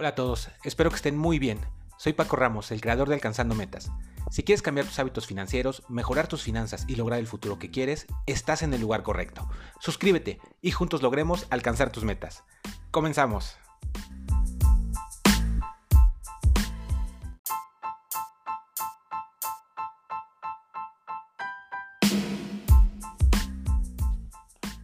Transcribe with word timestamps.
Hola 0.00 0.10
a 0.10 0.14
todos, 0.14 0.48
espero 0.62 0.90
que 0.90 0.94
estén 0.94 1.18
muy 1.18 1.40
bien. 1.40 1.58
Soy 1.96 2.12
Paco 2.12 2.36
Ramos, 2.36 2.70
el 2.70 2.80
creador 2.80 3.08
de 3.08 3.16
Alcanzando 3.16 3.56
Metas. 3.56 3.90
Si 4.30 4.44
quieres 4.44 4.62
cambiar 4.62 4.86
tus 4.86 4.96
hábitos 5.00 5.26
financieros, 5.26 5.82
mejorar 5.88 6.28
tus 6.28 6.44
finanzas 6.44 6.84
y 6.86 6.94
lograr 6.94 7.18
el 7.18 7.26
futuro 7.26 7.58
que 7.58 7.72
quieres, 7.72 8.06
estás 8.26 8.62
en 8.62 8.72
el 8.72 8.80
lugar 8.80 9.02
correcto. 9.02 9.50
Suscríbete 9.80 10.38
y 10.62 10.70
juntos 10.70 11.02
logremos 11.02 11.48
alcanzar 11.50 11.90
tus 11.90 12.04
metas. 12.04 12.44
Comenzamos. 12.92 13.56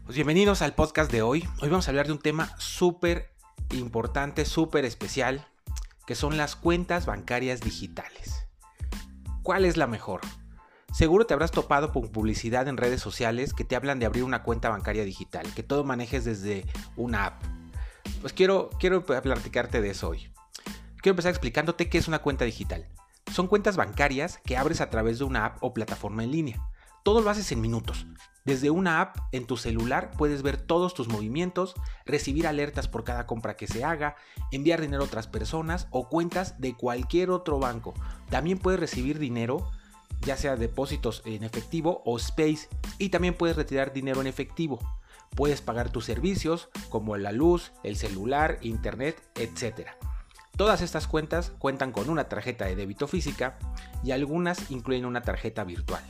Pues 0.04 0.16
bienvenidos 0.16 0.60
al 0.60 0.74
podcast 0.74 1.12
de 1.12 1.22
hoy. 1.22 1.48
Hoy 1.60 1.68
vamos 1.68 1.86
a 1.86 1.92
hablar 1.92 2.08
de 2.08 2.12
un 2.14 2.18
tema 2.18 2.50
súper 2.58 3.33
importante, 3.78 4.44
súper 4.44 4.84
especial, 4.84 5.46
que 6.06 6.14
son 6.14 6.36
las 6.36 6.56
cuentas 6.56 7.06
bancarias 7.06 7.60
digitales. 7.60 8.46
¿Cuál 9.42 9.64
es 9.64 9.76
la 9.76 9.86
mejor? 9.86 10.20
Seguro 10.92 11.26
te 11.26 11.34
habrás 11.34 11.50
topado 11.50 11.92
con 11.92 12.08
publicidad 12.08 12.68
en 12.68 12.76
redes 12.76 13.00
sociales 13.00 13.52
que 13.52 13.64
te 13.64 13.74
hablan 13.74 13.98
de 13.98 14.06
abrir 14.06 14.22
una 14.22 14.42
cuenta 14.42 14.68
bancaria 14.68 15.04
digital, 15.04 15.46
que 15.54 15.62
todo 15.62 15.82
manejes 15.82 16.24
desde 16.24 16.66
una 16.96 17.26
app. 17.26 17.42
Pues 18.20 18.32
quiero, 18.32 18.70
quiero 18.78 19.04
platicarte 19.04 19.80
de 19.80 19.90
eso 19.90 20.10
hoy. 20.10 20.30
Quiero 21.02 21.14
empezar 21.14 21.30
explicándote 21.30 21.88
qué 21.88 21.98
es 21.98 22.08
una 22.08 22.20
cuenta 22.20 22.44
digital. 22.44 22.88
Son 23.32 23.48
cuentas 23.48 23.76
bancarias 23.76 24.38
que 24.44 24.56
abres 24.56 24.80
a 24.80 24.88
través 24.88 25.18
de 25.18 25.24
una 25.24 25.46
app 25.46 25.58
o 25.62 25.74
plataforma 25.74 26.22
en 26.22 26.30
línea. 26.30 26.62
Todo 27.04 27.20
lo 27.20 27.28
haces 27.28 27.52
en 27.52 27.60
minutos. 27.60 28.06
Desde 28.46 28.70
una 28.70 29.02
app 29.02 29.18
en 29.32 29.46
tu 29.46 29.58
celular 29.58 30.10
puedes 30.16 30.40
ver 30.40 30.56
todos 30.56 30.94
tus 30.94 31.06
movimientos, 31.06 31.74
recibir 32.06 32.46
alertas 32.46 32.88
por 32.88 33.04
cada 33.04 33.26
compra 33.26 33.56
que 33.56 33.66
se 33.66 33.84
haga, 33.84 34.16
enviar 34.52 34.80
dinero 34.80 35.02
a 35.02 35.06
otras 35.06 35.26
personas 35.26 35.86
o 35.90 36.08
cuentas 36.08 36.58
de 36.62 36.74
cualquier 36.74 37.30
otro 37.30 37.58
banco. 37.58 37.92
También 38.30 38.58
puedes 38.58 38.80
recibir 38.80 39.18
dinero, 39.18 39.70
ya 40.22 40.38
sea 40.38 40.56
depósitos 40.56 41.20
en 41.26 41.44
efectivo 41.44 42.00
o 42.06 42.16
Space, 42.16 42.70
y 42.98 43.10
también 43.10 43.34
puedes 43.34 43.56
retirar 43.56 43.92
dinero 43.92 44.22
en 44.22 44.26
efectivo. 44.26 44.78
Puedes 45.36 45.60
pagar 45.60 45.90
tus 45.90 46.06
servicios 46.06 46.70
como 46.88 47.18
la 47.18 47.32
luz, 47.32 47.72
el 47.82 47.96
celular, 47.96 48.58
internet, 48.62 49.22
etc. 49.34 49.90
Todas 50.56 50.80
estas 50.80 51.06
cuentas 51.06 51.52
cuentan 51.58 51.92
con 51.92 52.08
una 52.08 52.30
tarjeta 52.30 52.64
de 52.64 52.76
débito 52.76 53.08
física 53.08 53.58
y 54.02 54.12
algunas 54.12 54.70
incluyen 54.70 55.04
una 55.04 55.20
tarjeta 55.20 55.64
virtual. 55.64 56.02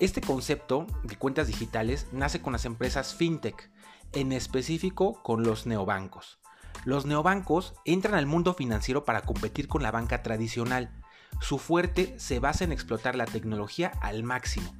Este 0.00 0.20
concepto 0.20 0.86
de 1.02 1.16
cuentas 1.16 1.48
digitales 1.48 2.06
nace 2.12 2.40
con 2.40 2.52
las 2.52 2.64
empresas 2.64 3.16
fintech, 3.16 3.68
en 4.12 4.30
específico 4.30 5.20
con 5.24 5.42
los 5.42 5.66
neobancos. 5.66 6.38
Los 6.84 7.04
neobancos 7.04 7.74
entran 7.84 8.14
al 8.14 8.24
mundo 8.24 8.54
financiero 8.54 9.04
para 9.04 9.22
competir 9.22 9.66
con 9.66 9.82
la 9.82 9.90
banca 9.90 10.22
tradicional. 10.22 11.02
Su 11.40 11.58
fuerte 11.58 12.14
se 12.20 12.38
basa 12.38 12.62
en 12.62 12.70
explotar 12.70 13.16
la 13.16 13.24
tecnología 13.24 13.90
al 14.00 14.22
máximo, 14.22 14.72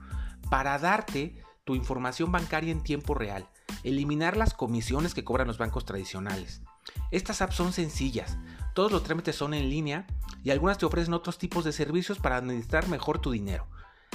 para 0.51 0.79
darte 0.79 1.43
tu 1.65 1.75
información 1.75 2.31
bancaria 2.31 2.71
en 2.71 2.85
tiempo 2.85 3.15
real, 3.15 3.49
eliminar 3.83 4.37
las 4.37 4.55
comisiones 4.55 5.15
que 5.15 5.25
cobran 5.25 5.49
los 5.49 5.59
bancos 5.59 5.85
tradicionales. 5.85 6.63
Estas 7.11 7.43
apps 7.43 7.57
son 7.57 7.73
sencillas, 7.73 8.39
todos 8.73 8.93
los 8.93 9.03
trámites 9.03 9.35
son 9.35 9.53
en 9.53 9.69
línea 9.69 10.07
y 10.45 10.51
algunas 10.51 10.79
te 10.79 10.87
ofrecen 10.87 11.13
otros 11.13 11.39
tipos 11.39 11.65
de 11.65 11.73
servicios 11.73 12.21
para 12.21 12.37
administrar 12.37 12.87
mejor 12.87 13.19
tu 13.19 13.33
dinero. 13.33 13.67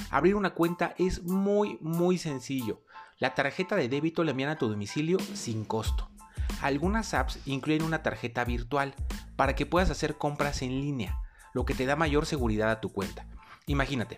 Abrir 0.09 0.36
una 0.36 0.52
cuenta 0.52 0.94
es 0.97 1.23
muy 1.23 1.77
muy 1.81 2.17
sencillo. 2.17 2.83
La 3.19 3.36
tarjeta 3.36 3.75
de 3.75 3.89
débito 3.89 4.23
la 4.23 4.31
envían 4.31 4.50
a 4.50 4.58
tu 4.58 4.67
domicilio 4.67 5.17
sin 5.19 5.66
costo. 5.66 6.09
Algunas 6.61 7.13
apps 7.13 7.39
incluyen 7.45 7.83
una 7.83 8.03
tarjeta 8.03 8.44
virtual 8.45 8.95
para 9.35 9.55
que 9.55 9.66
puedas 9.66 9.90
hacer 9.90 10.18
compras 10.18 10.62
en 10.62 10.79
línea, 10.79 11.18
lo 11.53 11.66
que 11.66 11.73
te 11.73 11.85
da 11.85 11.95
mayor 11.95 12.25
seguridad 12.25 12.72
a 12.72 12.81
tu 12.81 12.91
cuenta. 12.91 13.25
Imagínate, 13.66 14.18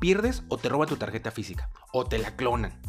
pierdes 0.00 0.42
o 0.48 0.58
te 0.58 0.68
roban 0.68 0.88
tu 0.88 0.96
tarjeta 0.96 1.30
física, 1.30 1.70
o 1.92 2.04
te 2.04 2.18
la 2.18 2.36
clonan. 2.36 2.80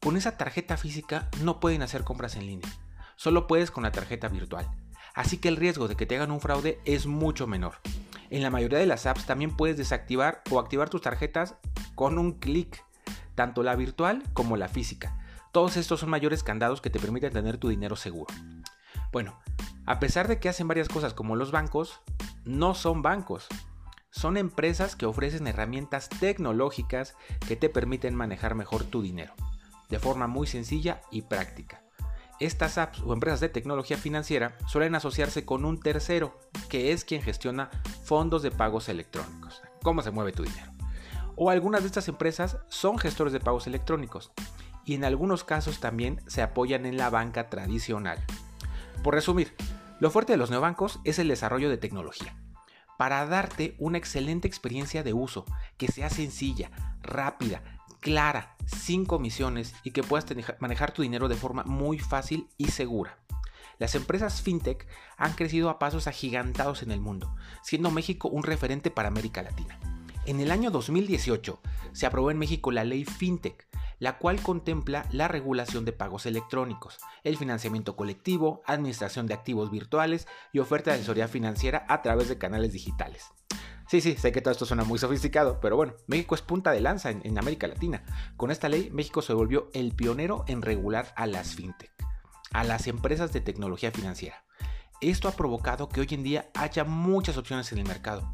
Con 0.00 0.16
esa 0.16 0.36
tarjeta 0.36 0.76
física 0.76 1.28
no 1.42 1.60
pueden 1.60 1.82
hacer 1.82 2.04
compras 2.04 2.36
en 2.36 2.46
línea, 2.46 2.68
solo 3.16 3.46
puedes 3.46 3.70
con 3.70 3.84
la 3.84 3.92
tarjeta 3.92 4.28
virtual. 4.28 4.68
Así 5.14 5.38
que 5.38 5.48
el 5.48 5.56
riesgo 5.56 5.88
de 5.88 5.96
que 5.96 6.06
te 6.06 6.16
hagan 6.16 6.30
un 6.30 6.40
fraude 6.40 6.80
es 6.84 7.06
mucho 7.06 7.46
menor. 7.46 7.74
En 8.30 8.42
la 8.42 8.50
mayoría 8.50 8.78
de 8.78 8.86
las 8.86 9.06
apps 9.06 9.26
también 9.26 9.56
puedes 9.56 9.76
desactivar 9.76 10.42
o 10.50 10.58
activar 10.58 10.88
tus 10.88 11.02
tarjetas 11.02 11.56
con 11.94 12.18
un 12.18 12.32
clic, 12.32 12.84
tanto 13.34 13.62
la 13.62 13.76
virtual 13.76 14.22
como 14.32 14.56
la 14.56 14.68
física. 14.68 15.18
Todos 15.52 15.76
estos 15.76 16.00
son 16.00 16.08
mayores 16.08 16.42
candados 16.42 16.80
que 16.80 16.88
te 16.88 16.98
permiten 16.98 17.32
tener 17.32 17.58
tu 17.58 17.68
dinero 17.68 17.94
seguro. 17.94 18.32
Bueno, 19.12 19.38
a 19.84 20.00
pesar 20.00 20.28
de 20.28 20.40
que 20.40 20.48
hacen 20.48 20.66
varias 20.66 20.88
cosas 20.88 21.12
como 21.12 21.36
los 21.36 21.50
bancos, 21.50 22.00
no 22.46 22.74
son 22.74 23.02
bancos. 23.02 23.48
Son 24.10 24.38
empresas 24.38 24.96
que 24.96 25.06
ofrecen 25.06 25.46
herramientas 25.46 26.08
tecnológicas 26.08 27.14
que 27.46 27.56
te 27.56 27.68
permiten 27.68 28.14
manejar 28.14 28.54
mejor 28.54 28.84
tu 28.84 29.02
dinero, 29.02 29.34
de 29.90 29.98
forma 29.98 30.26
muy 30.26 30.46
sencilla 30.46 31.02
y 31.10 31.22
práctica. 31.22 31.81
Estas 32.42 32.76
apps 32.76 33.00
o 33.06 33.12
empresas 33.12 33.38
de 33.38 33.48
tecnología 33.48 33.96
financiera 33.96 34.56
suelen 34.66 34.96
asociarse 34.96 35.44
con 35.44 35.64
un 35.64 35.78
tercero, 35.78 36.40
que 36.68 36.90
es 36.90 37.04
quien 37.04 37.22
gestiona 37.22 37.70
fondos 38.02 38.42
de 38.42 38.50
pagos 38.50 38.88
electrónicos. 38.88 39.62
¿Cómo 39.84 40.02
se 40.02 40.10
mueve 40.10 40.32
tu 40.32 40.42
dinero? 40.42 40.72
O 41.36 41.50
algunas 41.50 41.82
de 41.82 41.86
estas 41.86 42.08
empresas 42.08 42.58
son 42.66 42.98
gestores 42.98 43.32
de 43.32 43.38
pagos 43.38 43.68
electrónicos 43.68 44.32
y 44.84 44.94
en 44.94 45.04
algunos 45.04 45.44
casos 45.44 45.78
también 45.78 46.20
se 46.26 46.42
apoyan 46.42 46.84
en 46.84 46.96
la 46.96 47.10
banca 47.10 47.48
tradicional. 47.48 48.18
Por 49.04 49.14
resumir, 49.14 49.54
lo 50.00 50.10
fuerte 50.10 50.32
de 50.32 50.38
los 50.38 50.50
neobancos 50.50 50.98
es 51.04 51.20
el 51.20 51.28
desarrollo 51.28 51.70
de 51.70 51.78
tecnología 51.78 52.36
para 52.98 53.24
darte 53.24 53.76
una 53.78 53.98
excelente 53.98 54.48
experiencia 54.48 55.04
de 55.04 55.12
uso 55.12 55.46
que 55.76 55.86
sea 55.86 56.10
sencilla, 56.10 56.72
rápida, 57.02 57.62
clara, 58.00 58.51
sin 58.66 59.04
comisiones 59.04 59.74
y 59.82 59.90
que 59.90 60.02
puedas 60.02 60.26
manejar 60.58 60.92
tu 60.92 61.02
dinero 61.02 61.28
de 61.28 61.36
forma 61.36 61.64
muy 61.64 61.98
fácil 61.98 62.48
y 62.56 62.68
segura. 62.68 63.18
Las 63.78 63.94
empresas 63.94 64.42
fintech 64.42 64.86
han 65.16 65.32
crecido 65.32 65.68
a 65.68 65.78
pasos 65.78 66.06
agigantados 66.06 66.82
en 66.82 66.92
el 66.92 67.00
mundo, 67.00 67.34
siendo 67.62 67.90
México 67.90 68.28
un 68.28 68.42
referente 68.42 68.90
para 68.90 69.08
América 69.08 69.42
Latina. 69.42 69.78
En 70.24 70.40
el 70.40 70.52
año 70.52 70.70
2018 70.70 71.60
se 71.92 72.06
aprobó 72.06 72.30
en 72.30 72.38
México 72.38 72.70
la 72.70 72.84
ley 72.84 73.04
FinTech, 73.04 73.66
la 73.98 74.18
cual 74.18 74.40
contempla 74.40 75.06
la 75.10 75.28
regulación 75.28 75.84
de 75.84 75.92
pagos 75.92 76.26
electrónicos, 76.26 76.98
el 77.24 77.36
financiamiento 77.36 77.96
colectivo, 77.96 78.62
administración 78.66 79.26
de 79.26 79.34
activos 79.34 79.70
virtuales 79.70 80.28
y 80.52 80.60
oferta 80.60 80.90
de 80.90 80.96
asesoría 80.96 81.28
financiera 81.28 81.84
a 81.88 82.02
través 82.02 82.28
de 82.28 82.38
canales 82.38 82.72
digitales. 82.72 83.32
Sí, 83.88 84.00
sí, 84.00 84.16
sé 84.16 84.32
que 84.32 84.40
todo 84.40 84.52
esto 84.52 84.64
suena 84.64 84.84
muy 84.84 84.98
sofisticado, 84.98 85.60
pero 85.60 85.76
bueno, 85.76 85.94
México 86.06 86.34
es 86.34 86.42
punta 86.42 86.70
de 86.70 86.80
lanza 86.80 87.10
en, 87.10 87.38
América 87.38 87.66
Latina. 87.66 88.04
Con 88.36 88.50
esta 88.50 88.68
ley, 88.68 88.90
México 88.90 89.22
se 89.22 89.34
volvió 89.34 89.70
el 89.74 89.92
pionero 89.92 90.44
en 90.46 90.62
regular 90.62 91.12
a 91.16 91.26
las 91.26 91.54
fintech, 91.54 91.92
a 92.52 92.64
las 92.64 92.86
empresas 92.86 93.32
de 93.32 93.40
tecnología 93.40 93.90
financiera. 93.90 94.44
Esto 95.00 95.28
ha 95.28 95.32
provocado 95.32 95.88
que 95.88 96.00
hoy 96.00 96.08
en 96.10 96.22
día 96.22 96.50
haya 96.54 96.84
muchas 96.84 97.36
opciones 97.36 97.70
en 97.72 97.78
el 97.78 97.88
mercado. 97.88 98.32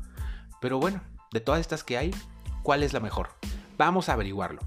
Pero 0.61 0.79
bueno, 0.79 1.03
de 1.33 1.41
todas 1.41 1.61
estas 1.61 1.83
que 1.83 1.99
hay, 1.99 2.15
¿cuál 2.63 2.83
es 2.83 2.93
la 2.93 3.01
mejor? 3.01 3.31
Vamos 3.77 4.09
a 4.09 4.13
averiguarlo. 4.13 4.61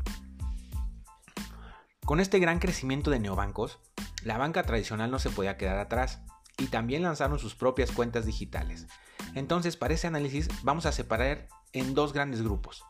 Con 2.06 2.20
este 2.20 2.40
gran 2.40 2.60
crecimiento 2.60 3.12
de 3.12 3.20
neobancos, 3.20 3.80
la 4.24 4.38
banca 4.38 4.64
tradicional 4.64 5.12
no 5.12 5.20
se 5.20 5.30
podía 5.30 5.58
quedar 5.58 5.78
atrás 5.78 6.22
y 6.58 6.68
también 6.68 7.04
lanzaron 7.04 7.40
sus 7.40 7.56
propias 7.56 7.92
cuentas 7.92 8.26
digitales. 8.26 8.88
Entonces, 9.36 9.78
para 9.78 9.94
ese 9.94 10.08
análisis 10.08 10.48
vamos 10.64 10.86
a 10.86 10.92
separar 10.92 11.48
en 11.74 11.94
dos 11.94 12.14
grandes 12.14 12.42
grupos, 12.42 12.84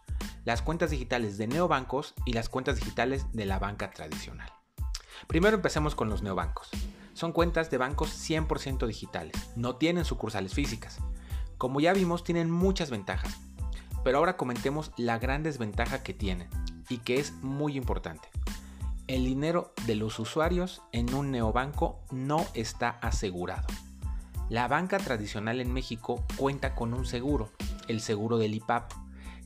las 0.43 0.61
cuentas 0.61 0.89
digitales 0.89 1.37
de 1.37 1.47
neobancos 1.47 2.13
y 2.25 2.33
las 2.33 2.49
cuentas 2.49 2.77
digitales 2.77 3.25
de 3.33 3.45
la 3.45 3.59
banca 3.59 3.91
tradicional. 3.91 4.51
Primero 5.27 5.55
empecemos 5.55 5.95
con 5.95 6.09
los 6.09 6.23
neobancos. 6.23 6.69
Son 7.13 7.31
cuentas 7.31 7.69
de 7.69 7.77
bancos 7.77 8.09
100% 8.09 8.87
digitales, 8.87 9.35
no 9.55 9.75
tienen 9.75 10.05
sucursales 10.05 10.53
físicas. 10.53 10.97
Como 11.57 11.79
ya 11.79 11.93
vimos, 11.93 12.23
tienen 12.23 12.49
muchas 12.49 12.89
ventajas, 12.89 13.37
pero 14.03 14.17
ahora 14.17 14.37
comentemos 14.37 14.91
la 14.97 15.19
gran 15.19 15.43
desventaja 15.43 16.01
que 16.01 16.13
tienen 16.13 16.49
y 16.89 16.97
que 16.99 17.19
es 17.19 17.33
muy 17.43 17.77
importante. 17.77 18.29
El 19.11 19.25
dinero 19.25 19.73
de 19.87 19.95
los 19.95 20.19
usuarios 20.19 20.83
en 20.93 21.13
un 21.13 21.31
neobanco 21.31 21.99
no 22.11 22.47
está 22.53 22.91
asegurado. 23.01 23.67
La 24.47 24.69
banca 24.69 24.99
tradicional 24.99 25.59
en 25.59 25.73
México 25.73 26.23
cuenta 26.37 26.75
con 26.75 26.93
un 26.93 27.05
seguro, 27.05 27.51
el 27.89 27.99
seguro 27.99 28.37
del 28.37 28.55
IPAP, 28.55 28.89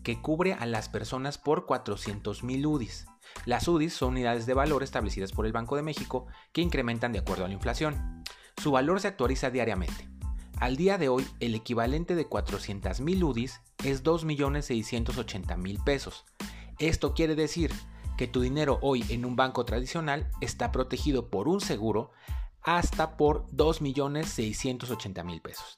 que 0.04 0.22
cubre 0.22 0.54
a 0.54 0.68
las 0.68 0.88
personas 0.88 1.40
por 1.40 1.66
400 1.66 2.44
mil 2.44 2.64
UDIs. 2.64 3.08
Las 3.46 3.68
UDIs 3.68 3.96
son 3.96 4.10
unidades 4.10 4.46
de 4.46 4.54
valor 4.54 4.84
establecidas 4.84 5.32
por 5.32 5.48
el 5.48 5.52
Banco 5.52 5.76
de 5.76 5.82
México 5.82 6.28
que 6.54 6.62
incrementan 6.62 7.12
de 7.12 7.18
acuerdo 7.18 7.46
a 7.46 7.48
la 7.48 7.56
inflación. 7.56 8.24
Su 8.62 8.70
valor 8.70 9.02
se 9.02 9.08
actualiza 9.08 9.50
diariamente. 9.50 10.08
Al 10.60 10.76
día 10.76 11.00
de 11.00 11.10
hoy, 11.10 11.26
el 11.40 11.56
equivalente 11.56 12.14
de 12.14 12.28
400 12.28 13.02
mil 13.02 13.24
UDIs 13.24 13.62
es 13.84 14.04
2.680.000 14.04 15.84
pesos. 15.84 16.24
Esto 16.78 17.16
quiere 17.16 17.34
decir 17.34 17.72
que 18.18 18.28
tu 18.28 18.42
dinero 18.42 18.80
hoy 18.82 19.06
en 19.10 19.26
un 19.26 19.36
banco 19.36 19.66
tradicional 19.66 20.30
está 20.42 20.72
protegido 20.72 21.30
por 21.30 21.48
un 21.48 21.62
seguro 21.62 22.12
hasta 22.62 23.18
por 23.18 23.48
2.680.000 23.48 25.42
pesos. 25.42 25.78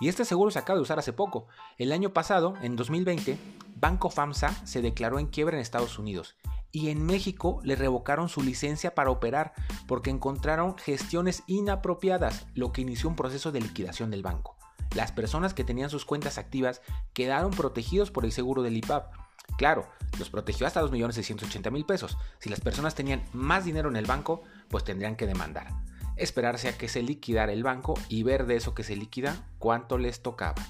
Y 0.00 0.08
este 0.08 0.24
seguro 0.24 0.50
se 0.50 0.58
acaba 0.58 0.76
de 0.76 0.82
usar 0.82 0.98
hace 0.98 1.12
poco. 1.12 1.48
El 1.76 1.92
año 1.92 2.12
pasado, 2.12 2.54
en 2.62 2.76
2020, 2.76 3.38
Banco 3.76 4.10
FAMSA 4.10 4.66
se 4.66 4.82
declaró 4.82 5.18
en 5.18 5.26
quiebra 5.26 5.56
en 5.56 5.62
Estados 5.62 5.98
Unidos 5.98 6.36
y 6.70 6.90
en 6.90 7.04
México 7.04 7.60
le 7.64 7.76
revocaron 7.76 8.28
su 8.28 8.42
licencia 8.42 8.94
para 8.94 9.10
operar 9.10 9.52
porque 9.86 10.10
encontraron 10.10 10.76
gestiones 10.76 11.42
inapropiadas, 11.46 12.46
lo 12.54 12.72
que 12.72 12.82
inició 12.82 13.08
un 13.08 13.16
proceso 13.16 13.52
de 13.52 13.60
liquidación 13.60 14.10
del 14.10 14.22
banco. 14.22 14.56
Las 14.94 15.12
personas 15.12 15.54
que 15.54 15.64
tenían 15.64 15.90
sus 15.90 16.04
cuentas 16.04 16.38
activas 16.38 16.82
quedaron 17.12 17.50
protegidos 17.50 18.10
por 18.10 18.24
el 18.24 18.32
seguro 18.32 18.62
del 18.62 18.76
IPAP. 18.76 19.12
Claro, 19.56 19.88
los 20.18 20.30
protegió 20.30 20.66
hasta 20.66 20.82
2.680.000 20.82 21.86
pesos. 21.86 22.18
Si 22.38 22.48
las 22.48 22.60
personas 22.60 22.94
tenían 22.94 23.22
más 23.32 23.64
dinero 23.64 23.88
en 23.88 23.96
el 23.96 24.06
banco, 24.06 24.42
pues 24.68 24.84
tendrían 24.84 25.16
que 25.16 25.26
demandar. 25.26 25.68
Esperarse 26.16 26.68
a 26.68 26.76
que 26.76 26.88
se 26.88 27.02
liquidara 27.02 27.52
el 27.52 27.62
banco 27.62 27.94
y 28.08 28.22
ver 28.22 28.46
de 28.46 28.56
eso 28.56 28.74
que 28.74 28.84
se 28.84 28.96
liquida 28.96 29.46
cuánto 29.58 29.98
les 29.98 30.22
tocaba. 30.22 30.64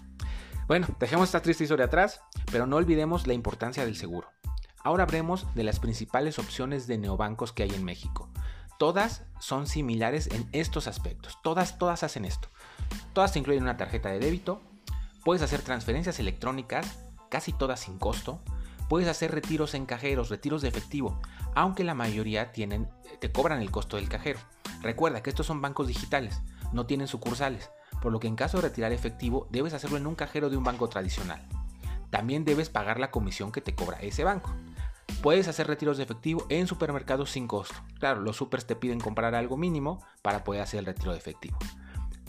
Bueno, 0.66 0.86
dejemos 1.00 1.28
esta 1.28 1.40
triste 1.40 1.64
historia 1.64 1.86
atrás, 1.86 2.20
pero 2.52 2.66
no 2.66 2.76
olvidemos 2.76 3.26
la 3.26 3.32
importancia 3.32 3.84
del 3.84 3.96
seguro. 3.96 4.28
Ahora 4.84 5.04
hablemos 5.04 5.46
de 5.54 5.64
las 5.64 5.80
principales 5.80 6.38
opciones 6.38 6.86
de 6.86 6.98
neobancos 6.98 7.52
que 7.52 7.62
hay 7.62 7.70
en 7.70 7.84
México. 7.84 8.30
Todas 8.78 9.24
son 9.40 9.66
similares 9.66 10.28
en 10.28 10.48
estos 10.52 10.86
aspectos. 10.86 11.38
Todas, 11.42 11.78
todas 11.78 12.04
hacen 12.04 12.24
esto. 12.24 12.48
Todas 13.12 13.32
te 13.32 13.38
incluyen 13.38 13.64
una 13.64 13.76
tarjeta 13.76 14.10
de 14.10 14.20
débito. 14.20 14.62
Puedes 15.24 15.42
hacer 15.42 15.62
transferencias 15.62 16.20
electrónicas, 16.20 16.98
casi 17.28 17.52
todas 17.52 17.80
sin 17.80 17.98
costo. 17.98 18.40
Puedes 18.88 19.08
hacer 19.08 19.32
retiros 19.32 19.74
en 19.74 19.86
cajeros, 19.86 20.30
retiros 20.30 20.62
de 20.62 20.68
efectivo, 20.68 21.20
aunque 21.54 21.84
la 21.84 21.94
mayoría 21.94 22.52
tienen, 22.52 22.88
te 23.20 23.30
cobran 23.30 23.60
el 23.60 23.70
costo 23.70 23.96
del 23.96 24.08
cajero. 24.08 24.40
Recuerda 24.80 25.22
que 25.22 25.30
estos 25.30 25.46
son 25.46 25.60
bancos 25.60 25.88
digitales, 25.88 26.40
no 26.72 26.86
tienen 26.86 27.08
sucursales, 27.08 27.70
por 28.00 28.12
lo 28.12 28.20
que 28.20 28.28
en 28.28 28.36
caso 28.36 28.58
de 28.58 28.68
retirar 28.68 28.92
efectivo 28.92 29.46
debes 29.50 29.74
hacerlo 29.74 29.96
en 29.96 30.06
un 30.06 30.14
cajero 30.14 30.48
de 30.50 30.56
un 30.56 30.64
banco 30.64 30.88
tradicional. 30.88 31.46
También 32.10 32.44
debes 32.44 32.70
pagar 32.70 32.98
la 32.98 33.10
comisión 33.10 33.52
que 33.52 33.60
te 33.60 33.74
cobra 33.74 33.98
ese 34.00 34.24
banco. 34.24 34.54
Puedes 35.22 35.48
hacer 35.48 35.66
retiros 35.66 35.96
de 35.96 36.04
efectivo 36.04 36.46
en 36.48 36.66
supermercados 36.66 37.32
sin 37.32 37.48
costo. 37.48 37.74
Claro, 37.98 38.20
los 38.20 38.36
supers 38.36 38.66
te 38.66 38.76
piden 38.76 39.00
comprar 39.00 39.34
algo 39.34 39.56
mínimo 39.56 40.02
para 40.22 40.44
poder 40.44 40.62
hacer 40.62 40.80
el 40.80 40.86
retiro 40.86 41.12
de 41.12 41.18
efectivo. 41.18 41.58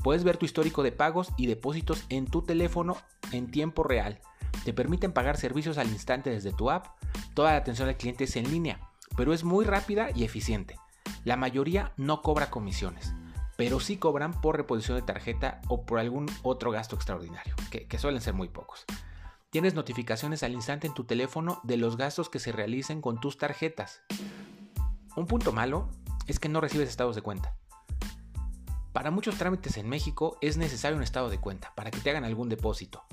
Puedes 0.03 0.23
ver 0.23 0.37
tu 0.37 0.45
histórico 0.45 0.83
de 0.83 0.91
pagos 0.91 1.29
y 1.37 1.47
depósitos 1.47 2.05
en 2.09 2.25
tu 2.25 2.41
teléfono 2.41 2.97
en 3.31 3.51
tiempo 3.51 3.83
real. 3.83 4.19
Te 4.63 4.73
permiten 4.73 5.11
pagar 5.11 5.37
servicios 5.37 5.77
al 5.77 5.89
instante 5.89 6.29
desde 6.29 6.53
tu 6.53 6.69
app. 6.69 6.87
Toda 7.33 7.51
la 7.51 7.57
atención 7.57 7.89
al 7.89 7.97
cliente 7.97 8.23
es 8.23 8.35
en 8.35 8.49
línea, 8.49 8.79
pero 9.15 9.33
es 9.33 9.43
muy 9.43 9.65
rápida 9.65 10.09
y 10.13 10.23
eficiente. 10.23 10.77
La 11.25 11.35
mayoría 11.35 11.93
no 11.97 12.21
cobra 12.21 12.49
comisiones, 12.49 13.13
pero 13.57 13.79
sí 13.79 13.97
cobran 13.97 14.39
por 14.39 14.55
reposición 14.55 14.97
de 14.97 15.03
tarjeta 15.03 15.61
o 15.67 15.85
por 15.85 15.99
algún 15.99 16.27
otro 16.43 16.71
gasto 16.71 16.95
extraordinario, 16.95 17.55
que, 17.71 17.87
que 17.87 17.99
suelen 17.99 18.21
ser 18.21 18.33
muy 18.33 18.47
pocos. 18.47 18.85
Tienes 19.49 19.73
notificaciones 19.73 20.43
al 20.43 20.53
instante 20.53 20.87
en 20.87 20.93
tu 20.93 21.05
teléfono 21.05 21.59
de 21.63 21.77
los 21.77 21.97
gastos 21.97 22.29
que 22.29 22.39
se 22.39 22.51
realicen 22.51 23.01
con 23.01 23.19
tus 23.19 23.37
tarjetas. 23.37 24.01
Un 25.15 25.25
punto 25.25 25.51
malo 25.51 25.89
es 26.27 26.39
que 26.39 26.49
no 26.49 26.61
recibes 26.61 26.87
estados 26.87 27.15
de 27.15 27.23
cuenta. 27.23 27.55
Para 28.93 29.11
muchos 29.11 29.37
trámites 29.37 29.77
en 29.77 29.87
México 29.87 30.37
es 30.41 30.57
necesario 30.57 30.97
un 30.97 31.03
estado 31.03 31.29
de 31.29 31.39
cuenta 31.39 31.73
para 31.75 31.91
que 31.91 31.99
te 31.99 32.09
hagan 32.09 32.25
algún 32.25 32.49
depósito, 32.49 33.05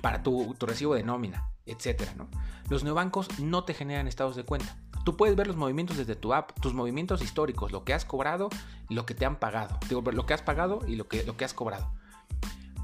para 0.00 0.22
tu, 0.22 0.56
recibo 0.60 0.94
de 0.94 1.02
nómina, 1.02 1.50
etc. 1.66 2.10
¿no? 2.16 2.28
Los 2.70 2.84
neobancos 2.84 3.38
no 3.38 3.64
te 3.64 3.74
generan 3.74 4.08
estados 4.08 4.34
de 4.34 4.44
cuenta. 4.44 4.78
Tú 5.04 5.18
puedes 5.18 5.36
ver 5.36 5.46
los 5.46 5.56
movimientos 5.56 5.98
desde 5.98 6.16
tu 6.16 6.32
app, 6.32 6.58
tus 6.60 6.72
movimientos 6.72 7.20
históricos, 7.20 7.70
lo 7.70 7.84
que 7.84 7.92
has 7.92 8.06
cobrado 8.06 8.48
y 8.88 8.94
lo 8.94 9.04
que 9.04 9.14
te 9.14 9.26
han 9.26 9.38
pagado. 9.38 9.78
Lo 9.90 10.24
que 10.24 10.32
has 10.32 10.40
pagado 10.40 10.80
y 10.86 10.96
lo 10.96 11.08
que, 11.08 11.44
has 11.44 11.52
cobrado. 11.52 11.92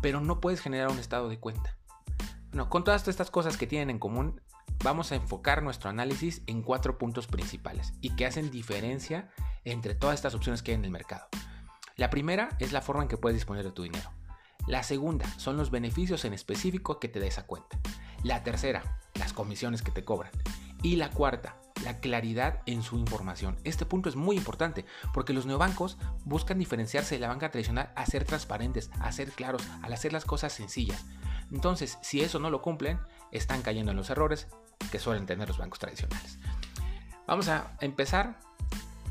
Pero 0.03 0.21
no 0.21 0.41
puedes 0.41 0.61
generar 0.61 0.91
un 0.91 0.99
estado 0.99 1.31
de 1.31 1.39
cuenta. 1.39 1.79
Con 2.69 2.85
todas 2.85 3.09
estas 3.09 3.31
cosas 3.31 3.57
que 3.57 3.67
tienen 3.67 3.89
en 3.89 3.99
común, 3.99 4.43
vamos 4.85 5.13
a 5.13 5.15
enfocar 5.15 5.63
nuestro 5.63 5.89
análisis 5.89 6.43
en 6.47 6.61
cuatro 6.63 6.99
puntos 6.99 7.27
principales 7.27 7.95
y 8.03 8.15
que 8.17 8.27
hacen 8.27 8.51
diferencia 8.51 9.31
entre 9.65 9.95
todas 9.95 10.17
estas 10.17 10.35
opciones 10.35 10.63
que 10.63 10.73
hay 10.73 10.77
en 10.77 10.85
el 10.85 10.91
mercado. 10.91 11.27
La 12.01 12.09
primera 12.09 12.49
es 12.59 12.73
la 12.73 12.81
forma 12.81 13.03
en 13.03 13.11
que 13.11 13.19
puedes 13.19 13.37
disponer 13.37 13.63
de 13.63 13.73
tu 13.73 13.83
dinero. 13.83 14.11
La 14.67 14.83
segunda 14.83 15.27
son 15.37 15.59
los 15.59 15.71
beneficios 15.71 16.25
en 16.25 16.33
específico 16.33 16.99
que 16.99 17.09
te 17.11 17.21
da 17.21 17.27
esa 17.27 17.47
cuenta. 17.47 17.79
La 18.23 18.43
tercera, 18.43 18.99
las 19.13 19.35
comisiones 19.35 19.83
que 19.83 19.91
te 19.91 20.03
cobran. 20.03 20.33
Y 20.83 20.97
la 20.97 21.11
cuarta, 21.11 21.61
la 21.85 22.01
claridad 22.01 22.63
en 22.65 22.83
su 22.83 22.97
información. 22.97 23.59
Este 23.65 23.85
punto 23.85 24.09
es 24.09 24.17
muy 24.17 24.39
importante 24.39 24.87
porque 25.13 25.35
los 25.35 25.45
neobancos 25.45 25.99
buscan 26.25 26.59
diferenciarse 26.59 27.17
de 27.17 27.21
la 27.21 27.29
banca 27.29 27.51
tradicional 27.51 27.93
a 27.95 28.07
ser 28.07 28.25
transparentes, 28.25 28.91
a 28.99 29.13
ser 29.13 29.31
claros, 29.33 29.63
al 29.83 29.93
hacer 29.93 30.15
las 30.15 30.25
cosas 30.25 30.55
sencillas. 30.55 31.05
Entonces, 31.53 31.99
si 32.01 32.23
eso 32.23 32.39
no 32.39 32.49
lo 32.49 32.63
cumplen, 32.63 32.99
están 33.31 33.61
cayendo 33.61 33.91
en 33.91 33.99
los 33.99 34.09
errores 34.09 34.49
que 34.91 34.99
suelen 34.99 35.27
tener 35.27 35.49
los 35.49 35.59
bancos 35.59 35.81
tradicionales. 35.81 36.39
Vamos 37.27 37.49
a 37.49 37.77
empezar 37.83 38.41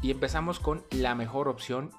y 0.02 0.10
empezamos 0.10 0.60
con 0.60 0.84
la 0.90 1.14
mejor 1.14 1.50
opción 1.50 1.92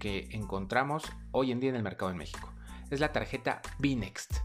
que 0.00 0.28
encontramos 0.32 1.04
hoy 1.30 1.52
en 1.52 1.60
día 1.60 1.70
en 1.70 1.76
el 1.76 1.84
mercado 1.84 2.10
en 2.10 2.16
México. 2.16 2.52
Es 2.90 2.98
la 2.98 3.12
tarjeta 3.12 3.62
Binext. 3.78 4.38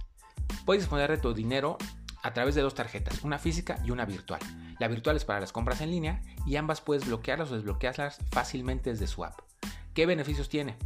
Puedes 0.66 0.84
disponer 0.84 1.10
de 1.10 1.18
tu 1.18 1.34
dinero 1.34 1.80
a 2.22 2.34
través 2.34 2.54
de 2.54 2.62
dos 2.62 2.76
tarjetas, 2.76 3.24
una 3.24 3.40
física 3.40 3.80
y 3.84 3.90
una 3.90 4.06
virtual. 4.06 4.40
La 4.78 4.88
virtual 4.88 5.16
es 5.16 5.26
para 5.26 5.40
las 5.40 5.52
compras 5.52 5.82
en 5.82 5.90
línea 5.90 6.22
y 6.46 6.58
ambas 6.58 6.82
puedes 6.82 7.08
bloquearlas 7.08 7.52
o 7.52 7.56
desbloquearlas 7.56 8.20
fácilmente 8.30 8.92
desde 8.92 9.08
su 9.08 9.26
app. 9.26 9.40
¿Qué 9.96 10.06
beneficios 10.06 10.50
tiene? 10.50 10.78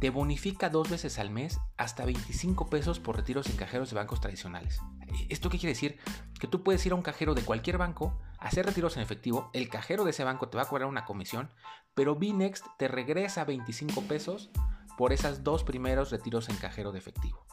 te 0.00 0.10
bonifica 0.10 0.68
dos 0.68 0.90
veces 0.90 1.18
al 1.18 1.30
mes 1.30 1.58
hasta 1.76 2.04
25 2.04 2.66
pesos 2.66 3.00
por 3.00 3.16
retiros 3.16 3.48
en 3.48 3.56
cajeros 3.56 3.90
de 3.90 3.96
bancos 3.96 4.20
tradicionales. 4.20 4.80
¿Esto 5.28 5.48
qué 5.48 5.58
quiere 5.58 5.72
decir? 5.72 5.98
Que 6.38 6.46
tú 6.46 6.62
puedes 6.62 6.84
ir 6.84 6.92
a 6.92 6.96
un 6.96 7.02
cajero 7.02 7.34
de 7.34 7.42
cualquier 7.42 7.78
banco, 7.78 8.18
hacer 8.46 8.66
retiros 8.66 8.96
en 8.96 9.02
efectivo, 9.02 9.50
el 9.52 9.68
cajero 9.68 10.04
de 10.04 10.10
ese 10.10 10.24
banco 10.24 10.48
te 10.48 10.56
va 10.56 10.64
a 10.64 10.68
cobrar 10.68 10.88
una 10.88 11.04
comisión, 11.04 11.50
pero 11.94 12.16
Binext 12.16 12.66
te 12.78 12.88
regresa 12.88 13.44
25 13.44 14.02
pesos 14.02 14.50
por 14.96 15.12
esos 15.12 15.44
dos 15.44 15.64
primeros 15.64 16.10
retiros 16.10 16.48
en 16.48 16.56
cajero 16.56 16.92
de 16.92 16.98
efectivo. 16.98 17.46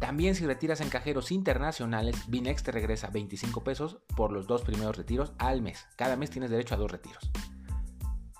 También 0.00 0.34
si 0.34 0.46
retiras 0.46 0.80
en 0.80 0.90
cajeros 0.90 1.32
internacionales, 1.32 2.16
Binext 2.28 2.64
te 2.66 2.72
regresa 2.72 3.08
25 3.08 3.64
pesos 3.64 3.98
por 4.16 4.30
los 4.30 4.46
dos 4.46 4.62
primeros 4.62 4.96
retiros 4.96 5.32
al 5.38 5.60
mes. 5.60 5.86
Cada 5.96 6.16
mes 6.16 6.30
tienes 6.30 6.50
derecho 6.50 6.74
a 6.74 6.78
dos 6.78 6.90
retiros. 6.90 7.30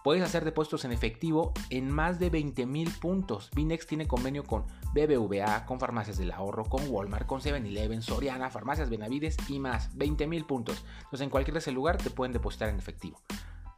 Puedes 0.09 0.25
hacer 0.25 0.43
depósitos 0.43 0.87
en 0.87 0.93
efectivo 0.93 1.53
en 1.69 1.91
más 1.91 2.19
de 2.19 2.33
20.000 2.33 2.99
puntos. 2.99 3.51
Binex 3.55 3.87
tiene 3.87 4.09
convenio 4.09 4.43
con 4.43 4.65
BBVA, 4.95 5.67
con 5.67 5.79
Farmacias 5.79 6.17
del 6.17 6.33
Ahorro, 6.33 6.65
con 6.65 6.89
Walmart, 6.89 7.27
con 7.27 7.43
7-Eleven, 7.43 8.01
Soriana, 8.01 8.49
Farmacias 8.49 8.89
Benavides 8.89 9.37
y 9.51 9.59
más. 9.59 9.95
20.000 9.99 10.47
puntos. 10.47 10.83
Entonces 11.01 11.21
en 11.21 11.29
cualquier 11.29 11.53
de 11.53 11.59
ese 11.59 11.73
lugar 11.73 11.99
te 11.99 12.09
pueden 12.09 12.33
depositar 12.33 12.71
en 12.71 12.79
efectivo. 12.79 13.21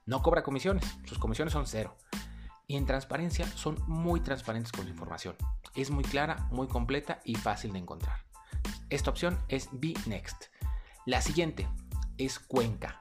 No 0.06 0.22
cobra 0.22 0.44
comisiones, 0.44 0.84
sus 1.04 1.18
comisiones 1.18 1.52
son 1.52 1.66
cero. 1.66 1.96
Y 2.68 2.76
en 2.76 2.86
transparencia 2.86 3.46
son 3.46 3.82
muy 3.88 4.20
transparentes 4.20 4.70
con 4.70 4.84
su 4.84 4.90
información. 4.90 5.34
Es 5.74 5.90
muy 5.90 6.04
clara, 6.04 6.46
muy 6.52 6.68
completa 6.68 7.20
y 7.24 7.34
fácil 7.34 7.72
de 7.72 7.80
encontrar. 7.80 8.20
Esta 8.88 9.10
opción 9.10 9.36
es 9.48 9.68
Binext. 9.72 10.44
La 11.06 11.22
siguiente 11.22 11.66
es 12.18 12.38
Cuenca. 12.38 12.99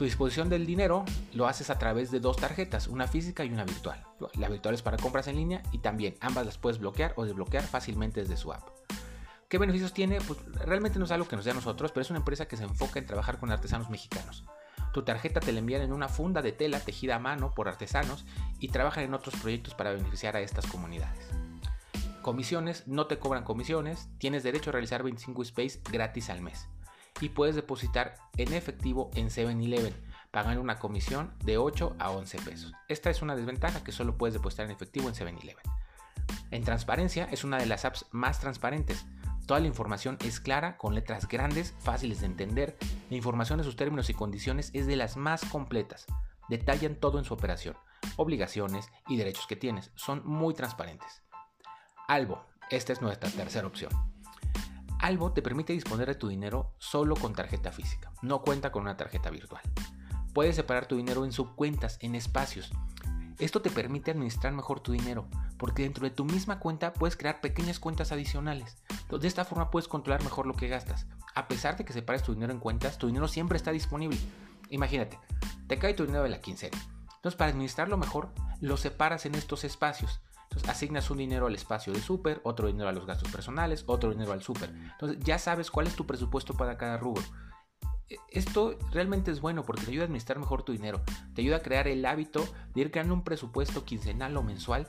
Tu 0.00 0.04
disposición 0.06 0.48
del 0.48 0.64
dinero 0.64 1.04
lo 1.34 1.46
haces 1.46 1.68
a 1.68 1.78
través 1.78 2.10
de 2.10 2.20
dos 2.20 2.38
tarjetas, 2.38 2.88
una 2.88 3.06
física 3.06 3.44
y 3.44 3.52
una 3.52 3.64
virtual. 3.64 4.02
La 4.38 4.48
virtual 4.48 4.74
es 4.74 4.80
para 4.80 4.96
compras 4.96 5.28
en 5.28 5.36
línea 5.36 5.62
y 5.72 5.78
también 5.78 6.14
ambas 6.20 6.46
las 6.46 6.56
puedes 6.56 6.78
bloquear 6.78 7.12
o 7.16 7.26
desbloquear 7.26 7.64
fácilmente 7.64 8.20
desde 8.20 8.38
su 8.38 8.50
app. 8.50 8.66
¿Qué 9.50 9.58
beneficios 9.58 9.92
tiene? 9.92 10.18
Pues 10.22 10.38
realmente 10.54 10.98
no 10.98 11.04
es 11.04 11.10
algo 11.10 11.28
que 11.28 11.36
nos 11.36 11.44
dé 11.44 11.50
a 11.50 11.54
nosotros, 11.54 11.92
pero 11.92 12.00
es 12.00 12.08
una 12.08 12.20
empresa 12.20 12.48
que 12.48 12.56
se 12.56 12.62
enfoca 12.62 12.98
en 12.98 13.04
trabajar 13.04 13.38
con 13.38 13.50
artesanos 13.50 13.90
mexicanos. 13.90 14.44
Tu 14.94 15.02
tarjeta 15.02 15.38
te 15.40 15.52
la 15.52 15.58
envían 15.58 15.82
en 15.82 15.92
una 15.92 16.08
funda 16.08 16.40
de 16.40 16.52
tela 16.52 16.80
tejida 16.80 17.16
a 17.16 17.18
mano 17.18 17.52
por 17.54 17.68
artesanos 17.68 18.24
y 18.58 18.68
trabajan 18.68 19.04
en 19.04 19.12
otros 19.12 19.36
proyectos 19.36 19.74
para 19.74 19.92
beneficiar 19.92 20.34
a 20.34 20.40
estas 20.40 20.66
comunidades. 20.66 21.28
Comisiones, 22.22 22.86
no 22.86 23.06
te 23.06 23.18
cobran 23.18 23.44
comisiones, 23.44 24.08
tienes 24.16 24.44
derecho 24.44 24.70
a 24.70 24.72
realizar 24.72 25.02
25 25.02 25.42
Space 25.42 25.80
gratis 25.92 26.30
al 26.30 26.40
mes 26.40 26.68
y 27.20 27.28
puedes 27.28 27.54
depositar 27.54 28.14
en 28.36 28.52
efectivo 28.52 29.10
en 29.14 29.28
7-Eleven, 29.28 29.94
pagando 30.30 30.60
una 30.60 30.78
comisión 30.78 31.32
de 31.44 31.58
8 31.58 31.96
a 31.98 32.10
11 32.10 32.38
pesos. 32.38 32.72
Esta 32.88 33.10
es 33.10 33.22
una 33.22 33.36
desventaja 33.36 33.84
que 33.84 33.92
solo 33.92 34.16
puedes 34.16 34.34
depositar 34.34 34.66
en 34.66 34.72
efectivo 34.72 35.08
en 35.08 35.14
7-Eleven. 35.14 35.62
En 36.50 36.64
transparencia 36.64 37.28
es 37.30 37.44
una 37.44 37.58
de 37.58 37.66
las 37.66 37.84
apps 37.84 38.06
más 38.10 38.40
transparentes. 38.40 39.06
Toda 39.46 39.60
la 39.60 39.66
información 39.66 40.16
es 40.24 40.40
clara, 40.40 40.76
con 40.76 40.94
letras 40.94 41.26
grandes, 41.28 41.74
fáciles 41.80 42.20
de 42.20 42.26
entender. 42.26 42.76
La 43.08 43.16
información 43.16 43.58
de 43.58 43.64
sus 43.64 43.76
términos 43.76 44.10
y 44.10 44.14
condiciones 44.14 44.70
es 44.74 44.86
de 44.86 44.96
las 44.96 45.16
más 45.16 45.44
completas. 45.44 46.06
Detallan 46.48 46.96
todo 46.96 47.18
en 47.18 47.24
su 47.24 47.34
operación, 47.34 47.76
obligaciones 48.16 48.88
y 49.08 49.16
derechos 49.16 49.46
que 49.46 49.56
tienes. 49.56 49.90
Son 49.94 50.22
muy 50.24 50.54
transparentes. 50.54 51.22
Albo, 52.08 52.44
esta 52.70 52.92
es 52.92 53.00
nuestra 53.00 53.30
tercera 53.30 53.66
opción. 53.66 54.09
Albo 55.00 55.32
te 55.32 55.40
permite 55.40 55.72
disponer 55.72 56.08
de 56.08 56.14
tu 56.14 56.28
dinero 56.28 56.74
solo 56.76 57.16
con 57.16 57.32
tarjeta 57.32 57.72
física, 57.72 58.12
no 58.20 58.42
cuenta 58.42 58.70
con 58.70 58.82
una 58.82 58.98
tarjeta 58.98 59.30
virtual. 59.30 59.62
Puedes 60.34 60.56
separar 60.56 60.86
tu 60.86 60.96
dinero 60.96 61.24
en 61.24 61.32
subcuentas, 61.32 61.96
en 62.02 62.14
espacios. 62.14 62.70
Esto 63.38 63.62
te 63.62 63.70
permite 63.70 64.10
administrar 64.10 64.52
mejor 64.52 64.80
tu 64.80 64.92
dinero, 64.92 65.26
porque 65.56 65.84
dentro 65.84 66.04
de 66.04 66.10
tu 66.10 66.26
misma 66.26 66.58
cuenta 66.58 66.92
puedes 66.92 67.16
crear 67.16 67.40
pequeñas 67.40 67.80
cuentas 67.80 68.12
adicionales. 68.12 68.76
De 69.10 69.26
esta 69.26 69.46
forma 69.46 69.70
puedes 69.70 69.88
controlar 69.88 70.22
mejor 70.22 70.46
lo 70.46 70.54
que 70.54 70.68
gastas. 70.68 71.06
A 71.34 71.48
pesar 71.48 71.78
de 71.78 71.86
que 71.86 71.94
separes 71.94 72.22
tu 72.22 72.34
dinero 72.34 72.52
en 72.52 72.60
cuentas, 72.60 72.98
tu 72.98 73.06
dinero 73.06 73.26
siempre 73.26 73.56
está 73.56 73.72
disponible. 73.72 74.18
Imagínate, 74.68 75.18
te 75.66 75.78
cae 75.78 75.94
tu 75.94 76.04
dinero 76.04 76.24
de 76.24 76.28
la 76.28 76.42
quincena. 76.42 76.76
Entonces, 77.16 77.38
para 77.38 77.50
administrarlo 77.50 77.96
mejor, 77.96 78.32
lo 78.60 78.76
separas 78.76 79.24
en 79.24 79.34
estos 79.34 79.64
espacios. 79.64 80.20
Entonces, 80.50 80.68
asignas 80.68 81.10
un 81.10 81.18
dinero 81.18 81.46
al 81.46 81.54
espacio 81.54 81.92
de 81.92 82.00
súper, 82.00 82.40
otro 82.42 82.66
dinero 82.66 82.88
a 82.88 82.92
los 82.92 83.06
gastos 83.06 83.30
personales, 83.30 83.84
otro 83.86 84.10
dinero 84.10 84.32
al 84.32 84.42
súper. 84.42 84.70
Entonces, 84.70 85.18
ya 85.20 85.38
sabes 85.38 85.70
cuál 85.70 85.86
es 85.86 85.94
tu 85.94 86.06
presupuesto 86.06 86.54
para 86.54 86.76
cada 86.76 86.96
rubro. 86.96 87.22
E, 88.08 88.16
esto 88.30 88.76
realmente 88.90 89.30
es 89.30 89.40
bueno 89.40 89.64
porque 89.64 89.82
te 89.82 89.90
ayuda 89.92 90.02
a 90.02 90.06
administrar 90.06 90.40
mejor 90.40 90.64
tu 90.64 90.72
dinero. 90.72 91.02
Te 91.34 91.42
ayuda 91.42 91.58
a 91.58 91.62
crear 91.62 91.86
el 91.86 92.04
hábito 92.04 92.44
de 92.74 92.80
ir 92.80 92.90
creando 92.90 93.14
un 93.14 93.22
presupuesto 93.22 93.84
quincenal 93.84 94.36
o 94.36 94.42
mensual 94.42 94.88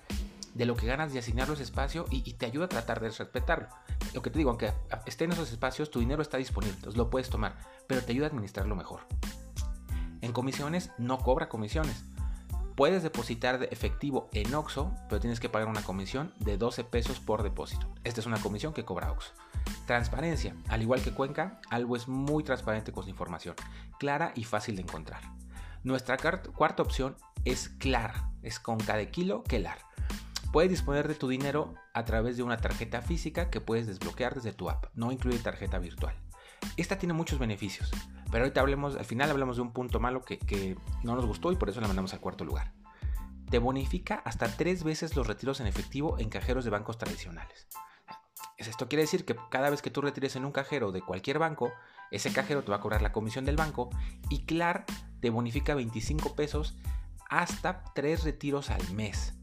de 0.56 0.66
lo 0.66 0.76
que 0.76 0.88
ganas 0.88 1.14
de 1.14 1.20
asignarlo 1.20 1.54
ese 1.54 1.64
espacio 1.64 2.06
y, 2.10 2.28
y, 2.28 2.34
te 2.34 2.48
ayuda 2.48 2.66
a 2.66 2.70
tratar 2.70 3.00
de 3.00 3.10
respetarlo. 3.10 3.68
Lo 4.16 4.24
que 4.24 4.32
te 4.32 4.40
digo, 4.40 4.50
aunque 4.50 4.74
esté 5.06 5.26
en 5.26 5.34
esos 5.34 5.52
espacios, 5.52 5.92
tu 5.92 6.00
dinero 6.00 6.24
está 6.24 6.38
disponible, 6.38 6.76
entonces 6.76 6.98
lo 6.98 7.10
puedes 7.12 7.30
tomar, 7.30 7.56
pero 7.88 8.02
te 8.02 8.12
ayuda 8.12 8.26
a 8.26 8.30
administrarlo 8.30 8.76
mejor. 8.76 9.02
En 10.22 10.34
comisiones 10.34 10.92
no 10.98 11.20
cobra 11.20 11.50
comisiones. 11.50 12.04
Puedes 12.82 13.04
depositar 13.04 13.60
de 13.60 13.68
efectivo 13.68 14.28
en 14.34 14.56
OXO, 14.56 14.92
pero 15.08 15.22
tienes 15.22 15.40
que 15.40 15.50
pagar 15.50 15.68
una 15.68 15.84
comisión 15.84 16.34
de 16.40 16.58
12 16.58 16.84
pesos 16.84 17.20
por 17.20 17.44
depósito. 17.44 17.88
Esta 18.04 18.22
es 18.22 18.26
una 18.26 18.42
comisión 18.42 18.74
que 18.74 18.84
cobra 18.84 19.12
OXO. 19.12 19.34
Transparencia. 19.86 20.56
Al 20.68 20.82
igual 20.82 21.04
que 21.04 21.12
Cuenca, 21.12 21.62
algo 21.70 21.96
es 21.96 22.08
muy 22.08 22.44
transparente 22.44 22.92
con 22.92 23.04
su 23.04 23.12
información, 23.12 23.54
clara 24.00 24.32
y 24.34 24.46
fácil 24.46 24.78
de 24.78 24.82
encontrar. 24.82 25.22
Nuestra 25.84 26.18
cuarta 26.18 26.82
opción 26.82 27.18
es 27.46 27.70
Clara, 27.70 28.32
es 28.42 28.60
con 28.60 28.80
cada 28.80 29.06
kilo 29.06 29.44
que. 29.44 29.64
Puedes 30.52 30.72
disponer 30.72 31.08
de 31.08 31.14
tu 31.14 31.28
dinero 31.28 31.76
a 31.94 32.04
través 32.04 32.36
de 32.36 32.42
una 32.42 32.58
tarjeta 32.58 33.04
física 33.04 33.52
que 33.52 33.62
puedes 33.62 33.86
desbloquear 33.86 34.34
desde 34.34 34.54
tu 34.54 34.72
app, 34.72 34.88
no 34.96 35.12
incluye 35.12 35.38
tarjeta 35.38 35.78
virtual. 35.78 36.16
Esta 36.78 36.98
tiene 36.98 37.14
muchos 37.14 37.40
beneficios. 37.40 37.92
Pero 38.32 38.46
ahorita 38.46 38.62
hablemos, 38.62 38.96
al 38.96 39.06
final 39.06 39.30
hablamos 39.30 39.58
de 39.58 39.62
un 39.62 39.74
punto 39.74 40.00
malo 40.00 40.22
que, 40.22 40.78
no 41.04 41.16
nos 41.16 41.26
gustó 41.26 41.52
y 41.52 41.58
por 41.58 41.70
eso 41.70 41.82
la 41.82 41.88
mandamos 41.88 42.14
al 42.14 42.22
cuarto 42.22 42.46
lugar. 42.46 42.72
Te 43.50 43.60
bonifica 43.60 44.22
hasta 44.24 44.48
tres 44.56 44.84
veces 44.84 45.16
los 45.16 45.28
retiros 45.28 45.60
en 45.60 45.68
efectivo 45.68 46.18
en 46.18 46.30
cajeros 46.30 46.64
de 46.64 46.72
bancos 46.72 46.98
tradicionales. 46.98 47.68
Esto 48.58 48.88
quiere 48.88 49.04
decir 49.04 49.26
que 49.26 49.36
cada 49.50 49.70
vez 49.70 49.82
que 49.82 49.90
tú 49.90 50.02
retires 50.02 50.36
en 50.36 50.46
un 50.46 50.52
cajero 50.52 50.92
de 50.92 51.02
cualquier 51.02 51.40
banco, 51.40 51.74
ese 52.12 52.32
cajero 52.32 52.64
te 52.64 52.70
va 52.70 52.78
a 52.78 52.80
cobrar 52.80 53.02
la 53.02 53.12
comisión 53.12 53.44
del 53.44 53.56
banco 53.56 53.90
y 54.30 54.46
CLAR 54.46 54.86
te 55.20 55.30
bonifica 55.30 55.76
25 55.76 56.36
pesos 56.36 56.78
hasta 57.30 57.84
3 57.96 58.24
retiros 58.24 58.70
al 58.70 58.94
mes. 58.94 59.34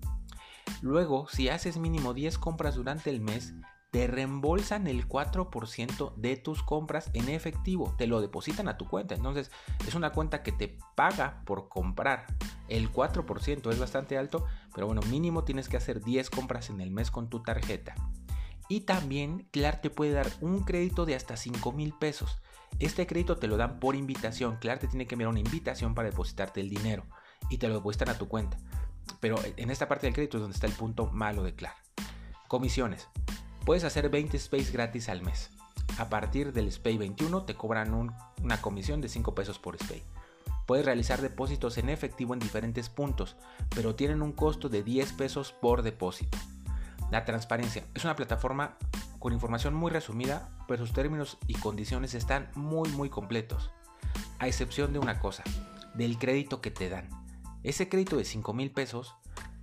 Luego, 0.80 1.28
si 1.28 1.48
haces 1.48 1.78
mínimo 1.78 2.14
10 2.14 2.38
compras 2.38 2.76
durante 2.76 3.10
el 3.10 3.20
mes, 3.20 3.54
te 3.90 4.06
reembolsan 4.06 4.86
el 4.86 5.08
4% 5.08 6.14
de 6.16 6.36
tus 6.36 6.62
compras 6.62 7.10
en 7.14 7.28
efectivo, 7.28 7.94
te 7.96 8.06
lo 8.06 8.20
depositan 8.20 8.68
a 8.68 8.76
tu 8.76 8.86
cuenta. 8.86 9.14
Entonces 9.14 9.50
es 9.86 9.94
una 9.94 10.12
cuenta 10.12 10.42
que 10.42 10.52
te 10.52 10.76
paga 10.94 11.42
por 11.46 11.68
comprar. 11.68 12.26
El 12.68 12.92
4% 12.92 13.70
es 13.70 13.78
bastante 13.78 14.18
alto, 14.18 14.44
pero 14.74 14.86
bueno, 14.86 15.00
mínimo 15.08 15.44
tienes 15.44 15.68
que 15.68 15.78
hacer 15.78 16.02
10 16.02 16.28
compras 16.30 16.68
en 16.68 16.80
el 16.80 16.90
mes 16.90 17.10
con 17.10 17.30
tu 17.30 17.42
tarjeta. 17.42 17.94
Y 18.68 18.80
también 18.80 19.48
Clar 19.50 19.80
te 19.80 19.88
puede 19.88 20.12
dar 20.12 20.28
un 20.42 20.64
crédito 20.64 21.06
de 21.06 21.14
hasta 21.14 21.38
5 21.38 21.72
mil 21.72 21.94
pesos. 21.94 22.38
Este 22.78 23.06
crédito 23.06 23.38
te 23.38 23.46
lo 23.46 23.56
dan 23.56 23.80
por 23.80 23.96
invitación. 23.96 24.56
Clar 24.56 24.78
te 24.78 24.88
tiene 24.88 25.06
que 25.06 25.14
enviar 25.14 25.30
una 25.30 25.40
invitación 25.40 25.94
para 25.94 26.10
depositarte 26.10 26.60
el 26.60 26.68
dinero 26.68 27.06
y 27.48 27.56
te 27.56 27.68
lo 27.68 27.74
depositan 27.74 28.10
a 28.10 28.18
tu 28.18 28.28
cuenta. 28.28 28.58
Pero 29.20 29.36
en 29.56 29.70
esta 29.70 29.88
parte 29.88 30.06
del 30.06 30.14
crédito 30.14 30.36
es 30.36 30.42
donde 30.42 30.54
está 30.54 30.66
el 30.66 30.74
punto 30.74 31.06
malo 31.06 31.42
de 31.42 31.54
Clar. 31.54 31.74
Comisiones. 32.46 33.08
Puedes 33.68 33.84
hacer 33.84 34.08
20 34.08 34.34
space 34.38 34.72
gratis 34.72 35.10
al 35.10 35.20
mes. 35.20 35.50
A 35.98 36.08
partir 36.08 36.54
del 36.54 36.72
SPAY 36.72 36.96
21 36.96 37.42
te 37.42 37.54
cobran 37.54 37.92
una 37.92 38.62
comisión 38.62 39.02
de 39.02 39.10
5 39.10 39.34
pesos 39.34 39.58
por 39.58 39.76
SPAY. 39.76 40.02
Puedes 40.64 40.86
realizar 40.86 41.20
depósitos 41.20 41.76
en 41.76 41.90
efectivo 41.90 42.32
en 42.32 42.40
diferentes 42.40 42.88
puntos, 42.88 43.36
pero 43.74 43.94
tienen 43.94 44.22
un 44.22 44.32
costo 44.32 44.70
de 44.70 44.82
10 44.82 45.12
pesos 45.12 45.52
por 45.52 45.82
depósito. 45.82 46.38
La 47.10 47.26
transparencia 47.26 47.84
es 47.94 48.04
una 48.04 48.16
plataforma 48.16 48.78
con 49.18 49.34
información 49.34 49.74
muy 49.74 49.90
resumida, 49.90 50.48
pero 50.66 50.86
sus 50.86 50.94
términos 50.94 51.36
y 51.46 51.52
condiciones 51.52 52.14
están 52.14 52.48
muy 52.54 52.88
muy 52.92 53.10
completos. 53.10 53.70
A 54.38 54.46
excepción 54.46 54.94
de 54.94 54.98
una 54.98 55.20
cosa, 55.20 55.44
del 55.92 56.16
crédito 56.16 56.62
que 56.62 56.70
te 56.70 56.88
dan. 56.88 57.06
Ese 57.64 57.90
crédito 57.90 58.16
de 58.16 58.24
5 58.24 58.54
mil 58.54 58.70
pesos 58.70 59.14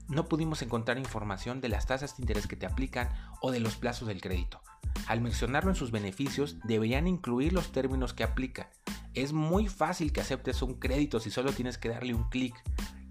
no 0.07 0.25
pudimos 0.25 0.62
encontrar 0.62 0.97
información 0.97 1.62
de 1.62 1.69
las 1.69 1.88
tasas 1.88 2.17
de 2.17 2.24
interés 2.24 2.47
que 2.47 2.55
te 2.55 2.65
aplican 2.65 3.09
o 3.41 3.51
de 3.51 3.59
los 3.59 3.75
plazos 3.75 4.07
del 4.07 4.21
crédito. 4.21 4.62
Al 5.07 5.21
mencionarlo 5.21 5.69
en 5.69 5.75
sus 5.75 5.91
beneficios, 5.91 6.57
deberían 6.63 7.07
incluir 7.07 7.53
los 7.53 7.71
términos 7.71 8.13
que 8.13 8.24
aplican. 8.24 8.67
Es 9.13 9.33
muy 9.33 9.67
fácil 9.67 10.12
que 10.12 10.21
aceptes 10.21 10.62
un 10.62 10.75
crédito 10.75 11.19
si 11.19 11.31
solo 11.31 11.53
tienes 11.53 11.77
que 11.77 11.89
darle 11.89 12.13
un 12.13 12.29
clic. 12.29 12.55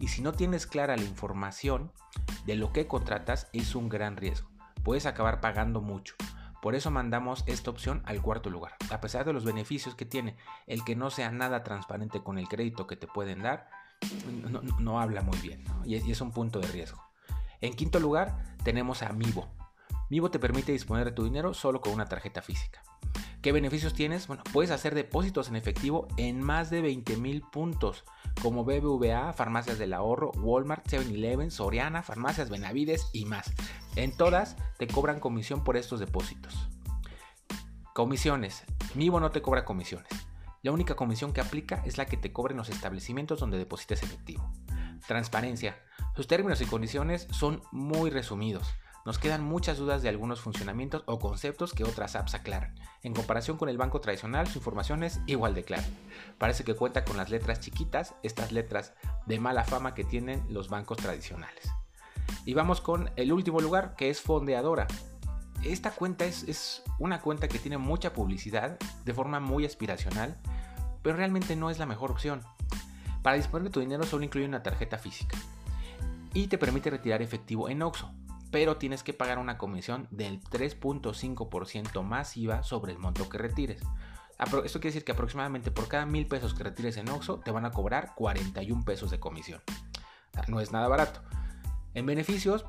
Y 0.01 0.09
si 0.09 0.23
no 0.23 0.33
tienes 0.33 0.67
clara 0.67 0.97
la 0.97 1.05
información 1.05 1.91
de 2.47 2.57
lo 2.57 2.73
que 2.73 2.87
contratas, 2.87 3.49
es 3.53 3.75
un 3.75 3.89
gran 3.89 4.17
riesgo. 4.17 4.51
Puedes 4.83 5.07
acabar 5.07 5.41
pagando 5.41 5.81
mucho. 5.81 6.15
Por 6.61 6.75
eso 6.75 6.91
mandamos 6.91 7.45
esta 7.47 7.71
opción 7.71 8.03
al 8.07 8.23
cuarto 8.23 8.51
lugar. 8.51 8.75
A 8.91 9.01
pesar 9.01 9.25
de 9.25 9.33
los 9.33 9.45
beneficios 9.45 9.95
que 9.95 10.07
tiene, 10.07 10.37
el 10.67 10.85
que 10.85 10.97
no 10.97 11.11
sea 11.11 11.31
nada 11.31 11.63
transparente 11.63 12.23
con 12.23 12.39
el 12.39 12.49
crédito 12.49 12.87
que 12.87 12.97
te 12.97 13.07
pueden 13.07 13.43
dar, 13.43 13.69
no, 14.81 15.01
habla 15.01 15.23
muy 15.23 15.39
bien 15.39 15.65
y, 15.85 15.97
es, 15.97 16.21
un 16.21 16.31
punto 16.31 16.61
de 16.61 16.69
riesgo. 16.69 17.03
En 17.61 17.75
quinto 17.75 17.99
lugar 18.01 18.57
tenemos 18.63 19.03
a 19.03 19.13
Mivo. 19.13 19.49
Mivo 20.11 20.31
te 20.31 20.39
permite 20.39 20.73
disponer 20.73 21.07
de 21.07 21.13
tu 21.13 21.25
dinero 21.25 21.55
solo 21.55 21.81
con 21.81 21.93
una 21.93 22.07
tarjeta 22.07 22.43
física. 22.43 22.83
¿Qué 23.43 23.53
beneficios 23.53 23.95
tienes? 23.95 24.27
Bueno, 24.27 24.43
puedes 24.53 24.71
hacer 24.71 24.95
depósitos 24.95 25.49
en 25.49 25.57
efectivo 25.57 26.09
en 26.17 26.41
más 26.41 26.71
de 26.71 26.81
20 26.81 27.17
mil 27.19 27.43
puntos, 27.43 28.05
como 28.41 28.65
BBVA, 28.65 29.33
Farmacias 29.35 29.79
del 29.79 29.93
Ahorro, 29.93 30.31
Walmart, 30.33 30.87
7-Eleven, 30.87 31.51
Soriana, 31.51 32.03
Farmacias 32.03 32.49
Benavides 32.49 33.09
y 33.13 33.27
más. 33.27 33.53
En 33.97 34.17
todas 34.17 34.57
te 34.79 34.87
cobran 34.87 35.21
comisión 35.21 35.63
por 35.63 35.77
estos 35.77 36.01
depósitos. 36.01 36.71
Comisiones. 37.95 38.65
Mivo 38.95 39.21
no 39.21 39.31
te 39.31 39.43
cobra 39.43 39.65
comisiones. 39.65 40.09
La 40.65 40.73
única 40.73 40.97
comisión 40.97 41.35
que 41.35 41.43
aplica 41.43 41.83
es 41.85 41.99
la 41.99 42.07
que 42.07 42.17
te 42.17 42.33
cobren 42.33 42.57
los 42.57 42.71
establecimientos 42.71 43.39
donde 43.39 43.59
deposites 43.59 44.03
efectivo. 44.03 44.51
Transparencia. 45.07 45.77
Sus 46.17 46.27
términos 46.27 46.63
y 46.63 46.65
condiciones 46.65 47.29
son 47.33 47.63
muy 47.71 48.09
resumidos. 48.09 48.67
Nos 49.05 49.19
quedan 49.19 49.45
muchas 49.45 49.77
dudas 49.77 50.01
de 50.01 50.09
algunos 50.09 50.41
funcionamientos 50.41 51.03
o 51.05 51.19
conceptos 51.19 51.75
que 51.75 51.85
otras 51.85 52.17
apps 52.17 52.35
aclaran. 52.35 52.75
En 53.03 53.13
comparación 53.13 53.59
con 53.59 53.69
el 53.69 53.77
banco 53.77 54.01
tradicional, 54.01 54.47
su 54.47 54.57
información 54.57 55.03
es 55.03 55.21
igual 55.27 55.55
de 55.55 55.65
clara. 55.65 55.85
Parece 56.39 56.65
que 56.65 56.75
cuenta 56.75 57.05
con 57.05 57.19
las 57.19 57.29
letras 57.29 57.61
chiquitas, 57.61 58.15
estas 58.23 58.51
letras 58.51 58.95
de 59.27 59.39
mala 59.39 59.65
fama 59.65 59.93
que 59.93 60.05
tienen 60.05 60.47
los 60.49 60.71
bancos 60.71 60.97
tradicionales. 60.97 61.71
Y 62.47 62.55
vamos 62.55 62.81
con 62.81 63.11
el 63.17 63.35
último 63.35 63.61
lugar, 63.61 63.97
que 63.97 64.09
es 64.09 64.23
Fondeadora. 64.23 64.87
Esta 65.65 65.91
cuenta 65.91 66.25
es, 66.25 66.43
es 66.45 66.83
una 66.99 67.21
cuenta 67.21 67.49
que 67.49 67.59
tiene 67.59 67.79
mucha 67.79 68.13
publicidad 68.13 68.79
de 69.05 69.15
forma 69.15 69.41
muy 69.41 69.65
aspiracional 69.65 70.39
pero 71.05 71.19
realmente 71.19 71.55
no 71.55 71.71
es 71.71 71.79
la 71.79 71.87
mejor 71.87 72.11
opción. 72.11 72.41
Para 73.23 73.37
disponer 73.37 73.65
de 73.65 73.71
tu 73.71 73.79
dinero 73.79 74.05
solo 74.05 74.25
incluye 74.25 74.49
una 74.49 74.63
tarjeta 74.63 74.99
física 74.99 75.37
y 76.33 76.49
te 76.49 76.59
permite 76.59 76.91
retirar 76.91 77.23
efectivo 77.23 77.69
en 77.69 77.83
OXO, 77.83 78.11
pero 78.51 78.79
tienes 78.79 79.03
que 79.03 79.13
pagar 79.13 79.39
una 79.39 79.59
comisión 79.59 80.09
del 80.11 80.43
3.5% 80.43 82.03
masiva 82.03 82.63
sobre 82.63 82.93
el 82.93 82.99
monto 82.99 83.29
que 83.29 83.39
retires. 83.39 83.83
Esto 84.65 84.81
quiere 84.81 84.95
decir 84.95 85.05
que 85.05 85.13
aproximadamente 85.13 85.71
por 85.71 85.89
cada 85.89 86.07
mil 86.07 86.27
pesos 86.27 86.55
que 86.55 86.65
retires 86.65 86.97
en 86.97 87.09
OXO 87.09 87.39
te 87.41 87.51
van 87.51 87.67
a 87.67 87.71
cobrar 87.71 88.15
41 88.17 88.85
pesos 88.85 89.11
de 89.11 89.21
comisión. 89.21 89.61
No 90.49 90.59
es 90.61 90.73
nada 90.73 90.89
barato. 90.89 91.21
En 91.93 92.07
beneficios, 92.07 92.65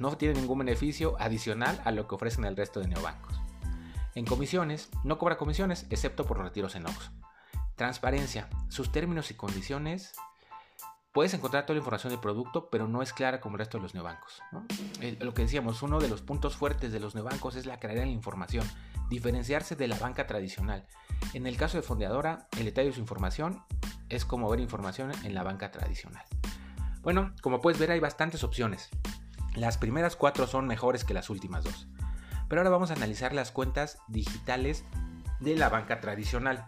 no 0.00 0.16
tiene 0.16 0.40
ningún 0.40 0.58
beneficio 0.58 1.14
adicional 1.20 1.80
a 1.84 1.92
lo 1.92 2.08
que 2.08 2.14
ofrecen 2.14 2.44
el 2.44 2.56
resto 2.56 2.80
de 2.80 2.88
neobancos. 2.88 3.40
En 4.14 4.24
comisiones, 4.24 4.90
no 5.04 5.18
cobra 5.18 5.38
comisiones 5.38 5.86
excepto 5.90 6.24
por 6.24 6.38
retiros 6.38 6.74
en 6.74 6.86
OXO. 6.86 7.12
Transparencia. 7.76 8.48
Sus 8.68 8.90
términos 8.90 9.30
y 9.30 9.34
condiciones. 9.34 10.12
Puedes 11.12 11.34
encontrar 11.34 11.64
toda 11.64 11.74
la 11.74 11.80
información 11.80 12.12
del 12.12 12.20
producto, 12.20 12.68
pero 12.70 12.86
no 12.88 13.02
es 13.02 13.12
clara 13.12 13.40
como 13.40 13.56
el 13.56 13.60
resto 13.60 13.78
de 13.78 13.82
los 13.82 13.94
neobancos. 13.94 14.40
lo 15.20 15.34
que 15.34 15.42
decíamos, 15.42 15.82
uno 15.82 15.98
de 16.00 16.08
los 16.08 16.22
puntos 16.22 16.56
fuertes 16.56 16.92
de 16.92 17.00
los 17.00 17.14
neobancos 17.14 17.56
es 17.56 17.66
la 17.66 17.78
claridad 17.78 18.04
en 18.04 18.10
la 18.10 18.14
información, 18.14 18.68
diferenciarse 19.08 19.76
de 19.76 19.88
la 19.88 19.98
banca 19.98 20.26
tradicional. 20.26 20.86
En 21.34 21.46
el 21.46 21.56
caso 21.56 21.76
de 21.76 21.82
Fondeadora, 21.82 22.48
el 22.58 22.64
detalle 22.64 22.88
de 22.88 22.94
su 22.94 23.00
información 23.00 23.64
es 24.08 24.24
como 24.24 24.48
ver 24.48 24.60
información 24.60 25.12
en 25.24 25.34
la 25.34 25.42
banca 25.42 25.70
tradicional. 25.70 26.24
Bueno, 27.02 27.32
como 27.42 27.60
puedes 27.60 27.80
ver 27.80 27.90
hay 27.90 28.00
bastantes 28.00 28.44
opciones. 28.44 28.90
Las 29.54 29.78
primeras 29.78 30.16
cuatro 30.16 30.46
son 30.46 30.66
mejores 30.66 31.04
que 31.04 31.14
las 31.14 31.30
últimas 31.30 31.64
dos. 31.64 31.88
Pero 32.48 32.60
ahora 32.60 32.70
vamos 32.70 32.90
a 32.90 32.94
analizar 32.94 33.32
las 33.32 33.50
cuentas 33.50 33.98
digitales 34.08 34.84
de 35.40 35.56
la 35.56 35.68
banca 35.68 36.00
tradicional. 36.00 36.66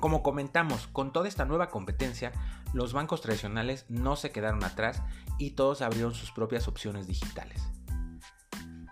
Como 0.00 0.22
comentamos, 0.22 0.88
con 0.88 1.12
toda 1.12 1.28
esta 1.28 1.44
nueva 1.44 1.68
competencia, 1.68 2.32
los 2.72 2.92
bancos 2.92 3.20
tradicionales 3.20 3.86
no 3.88 4.16
se 4.16 4.30
quedaron 4.30 4.64
atrás 4.64 5.02
y 5.38 5.50
todos 5.50 5.82
abrieron 5.82 6.14
sus 6.14 6.32
propias 6.32 6.66
opciones 6.66 7.06
digitales. 7.06 7.62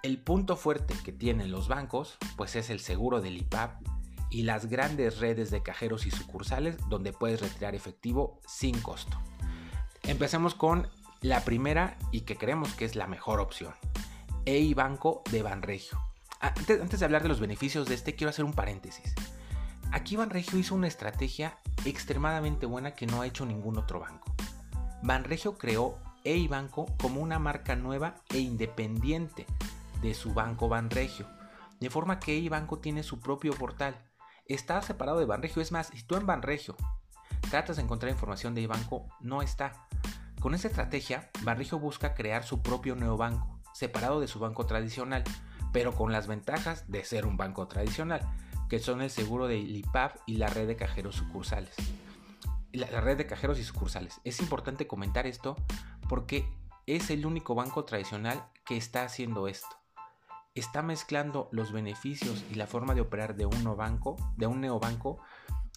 El 0.03 0.19
punto 0.19 0.57
fuerte 0.57 0.95
que 1.05 1.13
tienen 1.13 1.51
los 1.51 1.69
bancos, 1.69 2.17
pues 2.37 2.57
es 2.57 2.71
el 2.71 2.81
seguro 2.81 3.21
del 3.21 3.37
IPAP 3.39 3.83
y 4.31 4.43
las 4.43 4.67
grandes 4.67 5.19
redes 5.19 5.51
de 5.51 5.63
cajeros 5.63 6.07
y 6.07 6.11
sucursales 6.11 6.77
donde 6.89 7.13
puedes 7.13 7.41
retirar 7.41 7.75
efectivo 7.75 8.41
sin 8.47 8.81
costo. 8.81 9.21
Empecemos 10.05 10.55
con 10.55 10.89
la 11.21 11.45
primera 11.45 11.99
y 12.11 12.23
que 12.23 12.37
creemos 12.37 12.75
que 12.75 12.85
es 12.85 12.97
la 12.97 13.07
mejor 13.07 13.41
opción. 13.41 13.75
EI 14.47 14.75
Banco 14.75 15.23
de 15.31 15.43
Banregio. 15.43 15.99
Antes, 16.41 16.81
antes 16.81 17.01
de 17.01 17.05
hablar 17.05 17.23
de 17.23 17.29
los 17.29 17.41
beneficios 17.41 17.87
de 17.87 17.95
este, 17.95 18.15
quiero 18.15 18.31
hacer 18.31 18.45
un 18.45 18.55
paréntesis. 18.55 19.15
Aquí 19.93 20.17
Banregio 20.17 20.59
hizo 20.59 20.75
una 20.75 20.87
estrategia 20.87 21.59
extremadamente 21.85 22.65
buena 22.65 22.95
que 22.95 23.07
no 23.07 23.21
ha 23.21 23.27
hecho 23.27 23.45
ningún 23.45 23.77
otro 23.77 24.01
banco. 24.01 24.35
Banregio 25.03 25.59
creó 25.59 25.99
EIBanco 26.25 26.87
como 27.01 27.21
una 27.21 27.39
marca 27.39 27.77
nueva 27.77 28.17
e 28.31 28.39
independiente 28.39 29.47
de 30.01 30.15
su 30.15 30.33
banco 30.33 30.69
Banregio, 30.69 31.27
de 31.81 31.91
forma 31.91 32.21
que 32.21 32.33
EIBanco 32.35 32.79
tiene 32.79 33.03
su 33.03 33.21
propio 33.21 33.53
portal. 33.55 33.97
Está 34.47 34.81
separado 34.83 35.19
de 35.19 35.27
Banregio, 35.27 35.61
es 35.61 35.73
más, 35.73 35.89
si 35.89 36.03
tú 36.03 36.17
en 36.17 36.27
Banregio 36.27 36.77
tratas 37.51 37.77
de 37.77 37.83
encontrar 37.83 38.13
información 38.13 38.55
de 38.55 38.63
EIBanco, 38.63 39.07
no 39.21 39.43
está. 39.43 39.89
Con 40.41 40.55
esta 40.55 40.69
estrategia, 40.69 41.31
Banregio 41.43 41.79
busca 41.79 42.15
crear 42.15 42.45
su 42.45 42.63
propio 42.63 42.97
neobanco, 42.97 43.61
separado 43.75 44.21
de 44.21 44.27
su 44.27 44.39
banco 44.39 44.65
tradicional, 44.65 45.23
pero 45.71 45.95
con 45.95 46.13
las 46.13 46.27
ventajas 46.27 46.91
de 46.91 47.05
ser 47.05 47.27
un 47.27 47.37
banco 47.37 47.69
tradicional 47.69 48.23
que 48.71 48.79
son 48.79 49.03
el 49.03 49.11
seguro 49.11 49.49
de 49.49 49.59
IPAP 49.59 50.17
y 50.25 50.37
la 50.37 50.47
red 50.47 50.67
de 50.67 50.77
cajeros 50.77 51.17
sucursales. 51.17 51.75
La, 52.73 52.91
la 52.91 53.03
red 53.03 53.19
de 53.19 53.27
cajeros 53.27 53.59
y 53.59 53.65
sucursales. 53.65 54.21
Es 54.25 54.41
importante 54.41 54.87
comentar 54.87 55.27
esto 55.27 55.57
porque 56.09 56.49
es 56.87 57.11
el 57.11 57.27
único 57.27 57.55
banco 57.55 57.85
tradicional 57.85 58.43
que 58.65 58.79
está 58.79 59.03
haciendo 59.03 59.47
esto. 59.47 59.77
Está 60.55 60.81
mezclando 60.81 61.51
los 61.53 61.71
beneficios 61.71 62.45
y 62.51 62.55
la 62.55 62.67
forma 62.67 62.95
de 62.95 63.03
operar 63.03 63.37
de 63.37 63.45
un 63.45 63.77
banco, 63.77 64.17
de 64.39 64.47
un 64.47 64.63
neobanco, 64.63 65.21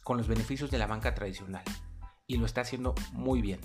con 0.04 0.18
los 0.18 0.30
beneficios 0.30 0.72
de 0.72 0.78
la 0.78 0.88
banca 0.88 1.14
tradicional. 1.14 1.64
Y 2.28 2.38
lo 2.38 2.46
está 2.46 2.62
haciendo 2.62 2.96
muy 3.12 3.42
bien. 3.42 3.60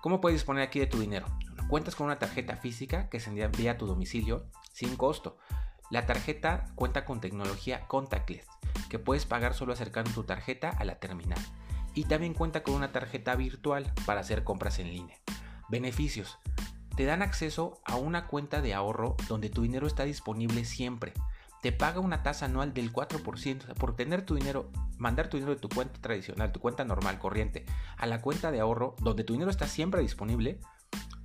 ¿Cómo 0.00 0.20
puedes 0.20 0.38
disponer 0.38 0.62
aquí 0.62 0.78
de 0.78 0.86
tu 0.86 1.00
dinero? 1.00 1.26
Cuentas 1.68 1.96
con 1.96 2.06
una 2.06 2.20
tarjeta 2.20 2.56
física 2.56 3.08
que 3.08 3.18
se 3.18 3.30
envía 3.30 3.72
a 3.72 3.76
tu 3.76 3.86
domicilio 3.86 4.46
sin 4.72 4.94
costo. 4.96 5.38
La 5.90 6.06
tarjeta 6.06 6.66
cuenta 6.76 7.04
con 7.04 7.20
tecnología 7.20 7.86
contactless, 7.88 8.46
que 8.88 9.00
puedes 9.00 9.26
pagar 9.26 9.54
solo 9.54 9.72
acercando 9.72 10.12
tu 10.12 10.22
tarjeta 10.22 10.70
a 10.70 10.84
la 10.84 11.00
terminal. 11.00 11.40
Y 11.94 12.04
también 12.04 12.32
cuenta 12.32 12.62
con 12.62 12.74
una 12.74 12.92
tarjeta 12.92 13.34
virtual 13.34 13.92
para 14.06 14.20
hacer 14.20 14.44
compras 14.44 14.78
en 14.78 14.92
línea. 14.92 15.18
Beneficios. 15.68 16.38
Te 16.94 17.04
dan 17.04 17.20
acceso 17.20 17.80
a 17.84 17.96
una 17.96 18.28
cuenta 18.28 18.60
de 18.60 18.74
ahorro 18.74 19.16
donde 19.28 19.50
tu 19.50 19.62
dinero 19.62 19.88
está 19.88 20.04
disponible 20.04 20.64
siempre. 20.64 21.12
Te 21.62 21.72
paga 21.72 22.00
una 22.00 22.22
tasa 22.22 22.46
anual 22.46 22.72
del 22.72 22.92
4% 22.92 23.74
por 23.74 23.96
tener 23.96 24.24
tu 24.24 24.36
dinero, 24.36 24.70
mandar 24.96 25.28
tu 25.28 25.36
dinero 25.36 25.54
de 25.54 25.60
tu 25.60 25.68
cuenta 25.68 26.00
tradicional, 26.00 26.52
tu 26.52 26.60
cuenta 26.60 26.84
normal, 26.84 27.18
corriente, 27.18 27.66
a 27.96 28.06
la 28.06 28.20
cuenta 28.20 28.50
de 28.50 28.60
ahorro 28.60 28.94
donde 29.00 29.24
tu 29.24 29.32
dinero 29.32 29.50
está 29.50 29.66
siempre 29.66 30.00
disponible, 30.00 30.60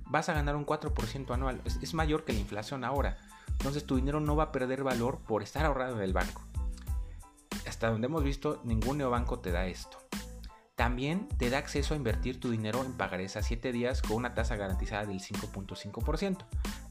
vas 0.06 0.28
a 0.28 0.34
ganar 0.34 0.56
un 0.56 0.66
4% 0.66 1.34
anual. 1.34 1.60
Es, 1.64 1.94
mayor 1.94 2.24
que 2.24 2.32
la 2.32 2.40
inflación 2.40 2.84
ahora. 2.84 3.18
Entonces 3.48 3.84
tu 3.84 3.96
dinero 3.96 4.20
no 4.20 4.36
va 4.36 4.44
a 4.44 4.52
perder 4.52 4.82
valor 4.82 5.20
por 5.20 5.42
estar 5.42 5.64
ahorrado 5.64 5.96
en 5.96 6.02
el 6.02 6.12
banco. 6.12 6.42
Hasta 7.66 7.90
donde 7.90 8.06
hemos 8.06 8.24
visto, 8.24 8.60
ningún 8.64 8.98
neobanco 8.98 9.38
te 9.38 9.52
da 9.52 9.66
esto. 9.66 9.98
También 10.74 11.28
te 11.38 11.50
da 11.50 11.58
acceso 11.58 11.94
a 11.94 11.96
invertir 11.96 12.40
tu 12.40 12.50
dinero 12.50 12.84
en 12.84 12.94
pagarés 12.94 13.36
a 13.36 13.42
7 13.42 13.70
días 13.70 14.02
con 14.02 14.16
una 14.16 14.34
tasa 14.34 14.56
garantizada 14.56 15.06
del 15.06 15.20
5.5%, 15.20 16.38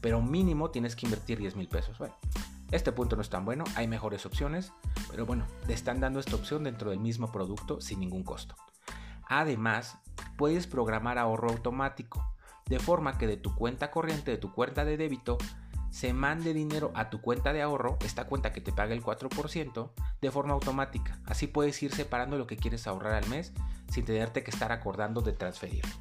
pero 0.00 0.22
mínimo 0.22 0.70
tienes 0.70 0.96
que 0.96 1.06
invertir 1.06 1.38
10 1.38 1.56
mil 1.56 1.68
pesos. 1.68 1.98
Bueno, 1.98 2.16
este 2.70 2.92
punto 2.92 3.16
no 3.16 3.22
es 3.22 3.30
tan 3.30 3.44
bueno, 3.44 3.64
hay 3.76 3.88
mejores 3.88 4.26
opciones, 4.26 4.72
pero 5.10 5.26
bueno, 5.26 5.46
te 5.66 5.74
están 5.74 6.00
dando 6.00 6.20
esta 6.20 6.36
opción 6.36 6.64
dentro 6.64 6.90
del 6.90 7.00
mismo 7.00 7.30
producto 7.30 7.80
sin 7.80 8.00
ningún 8.00 8.24
costo. 8.24 8.56
Además, 9.28 9.98
puedes 10.36 10.66
programar 10.66 11.18
ahorro 11.18 11.50
automático, 11.50 12.34
de 12.66 12.78
forma 12.78 13.18
que 13.18 13.26
de 13.26 13.36
tu 13.36 13.54
cuenta 13.54 13.90
corriente, 13.90 14.30
de 14.30 14.38
tu 14.38 14.52
cuenta 14.52 14.84
de 14.84 14.96
débito, 14.96 15.38
se 15.90 16.12
mande 16.12 16.52
dinero 16.52 16.90
a 16.96 17.08
tu 17.08 17.20
cuenta 17.20 17.52
de 17.52 17.62
ahorro, 17.62 17.98
esta 18.04 18.26
cuenta 18.26 18.52
que 18.52 18.60
te 18.60 18.72
paga 18.72 18.94
el 18.94 19.02
4%, 19.02 19.90
de 20.20 20.30
forma 20.32 20.54
automática. 20.54 21.20
Así 21.24 21.46
puedes 21.46 21.80
ir 21.84 21.94
separando 21.94 22.36
lo 22.36 22.48
que 22.48 22.56
quieres 22.56 22.88
ahorrar 22.88 23.12
al 23.12 23.28
mes 23.28 23.52
sin 23.92 24.04
tenerte 24.04 24.42
que 24.42 24.50
estar 24.50 24.72
acordando 24.72 25.20
de 25.20 25.32
transferirlo. 25.32 25.92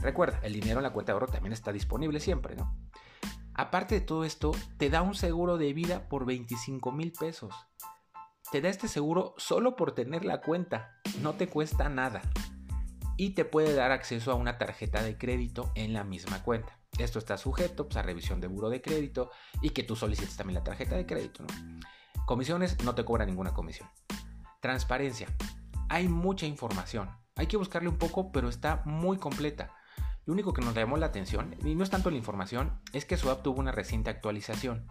Recuerda, 0.00 0.38
el 0.44 0.52
dinero 0.52 0.78
en 0.78 0.84
la 0.84 0.92
cuenta 0.92 1.10
de 1.10 1.14
ahorro 1.14 1.26
también 1.26 1.52
está 1.52 1.72
disponible 1.72 2.20
siempre, 2.20 2.54
¿no? 2.54 2.72
Aparte 3.54 3.96
de 3.96 4.00
todo 4.00 4.24
esto, 4.24 4.52
te 4.78 4.90
da 4.90 5.02
un 5.02 5.14
seguro 5.14 5.58
de 5.58 5.72
vida 5.72 6.08
por 6.08 6.24
25 6.24 6.92
mil 6.92 7.12
pesos. 7.12 7.54
Te 8.50 8.60
da 8.60 8.68
este 8.68 8.88
seguro 8.88 9.34
solo 9.36 9.76
por 9.76 9.92
tener 9.92 10.24
la 10.24 10.40
cuenta, 10.40 11.00
no 11.20 11.34
te 11.34 11.48
cuesta 11.48 11.88
nada. 11.88 12.22
Y 13.16 13.30
te 13.30 13.44
puede 13.44 13.74
dar 13.74 13.92
acceso 13.92 14.32
a 14.32 14.36
una 14.36 14.58
tarjeta 14.58 15.02
de 15.02 15.18
crédito 15.18 15.70
en 15.74 15.92
la 15.92 16.04
misma 16.04 16.42
cuenta. 16.42 16.78
Esto 16.98 17.18
está 17.18 17.38
sujeto 17.38 17.86
pues, 17.86 17.96
a 17.96 18.02
revisión 18.02 18.40
de 18.40 18.46
buro 18.46 18.68
de 18.68 18.82
crédito 18.82 19.30
y 19.60 19.70
que 19.70 19.82
tú 19.82 19.96
solicites 19.96 20.36
también 20.36 20.58
la 20.58 20.64
tarjeta 20.64 20.96
de 20.96 21.06
crédito. 21.06 21.44
Comisiones, 22.26 22.82
no 22.84 22.94
te 22.94 23.04
cobra 23.04 23.26
ninguna 23.26 23.52
comisión. 23.52 23.88
Transparencia. 24.60 25.28
Hay 25.88 26.08
mucha 26.08 26.46
información. 26.46 27.10
Hay 27.36 27.46
que 27.46 27.56
buscarle 27.56 27.88
un 27.88 27.98
poco, 27.98 28.32
pero 28.32 28.48
está 28.48 28.82
muy 28.84 29.18
completa. 29.18 29.74
Lo 30.24 30.32
único 30.32 30.52
que 30.52 30.62
nos 30.62 30.74
llamó 30.74 30.96
la 30.96 31.06
atención, 31.06 31.56
y 31.64 31.74
no 31.74 31.82
es 31.82 31.90
tanto 31.90 32.10
la 32.10 32.16
información, 32.16 32.80
es 32.92 33.04
que 33.04 33.16
su 33.16 33.30
app 33.30 33.42
tuvo 33.42 33.60
una 33.60 33.72
reciente 33.72 34.10
actualización. 34.10 34.86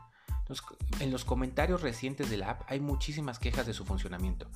en 1.00 1.12
los 1.12 1.24
comentarios 1.24 1.82
recientes 1.82 2.30
de 2.30 2.36
la 2.36 2.52
app 2.52 2.64
hay 2.68 2.82
muchísimas 2.82 3.40
quejas 3.40 3.66
de 3.66 3.74
su 3.74 3.86
funcionamiento. 3.86 4.48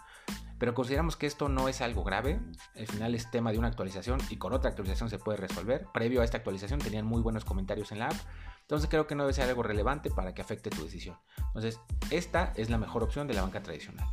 Pero 0.57 0.73
consideramos 0.73 1.15
que 1.15 1.27
esto 1.27 1.49
no 1.49 1.69
es 1.69 1.81
algo 1.81 2.03
grave, 2.03 2.39
al 2.75 2.87
final 2.87 3.15
es 3.15 3.31
tema 3.31 3.51
de 3.51 3.59
una 3.59 3.67
actualización 3.67 4.19
y 4.29 4.37
con 4.37 4.53
otra 4.53 4.69
actualización 4.69 5.09
se 5.09 5.19
puede 5.19 5.37
resolver. 5.37 5.87
Previo 5.93 6.21
a 6.21 6.25
esta 6.25 6.37
actualización 6.37 6.79
tenían 6.79 7.05
muy 7.05 7.21
buenos 7.21 7.45
comentarios 7.45 7.91
en 7.91 7.99
la 7.99 8.07
app, 8.07 8.17
entonces 8.61 8.89
creo 8.89 9.05
que 9.05 9.15
no 9.15 9.23
debe 9.23 9.33
ser 9.33 9.47
algo 9.47 9.63
relevante 9.63 10.09
para 10.11 10.33
que 10.33 10.41
afecte 10.41 10.69
tu 10.69 10.83
decisión. 10.83 11.17
Entonces, 11.37 11.79
esta 12.09 12.51
es 12.55 12.69
la 12.69 12.77
mejor 12.77 13.03
opción 13.03 13.27
de 13.27 13.33
la 13.33 13.41
banca 13.41 13.61
tradicional. 13.61 14.07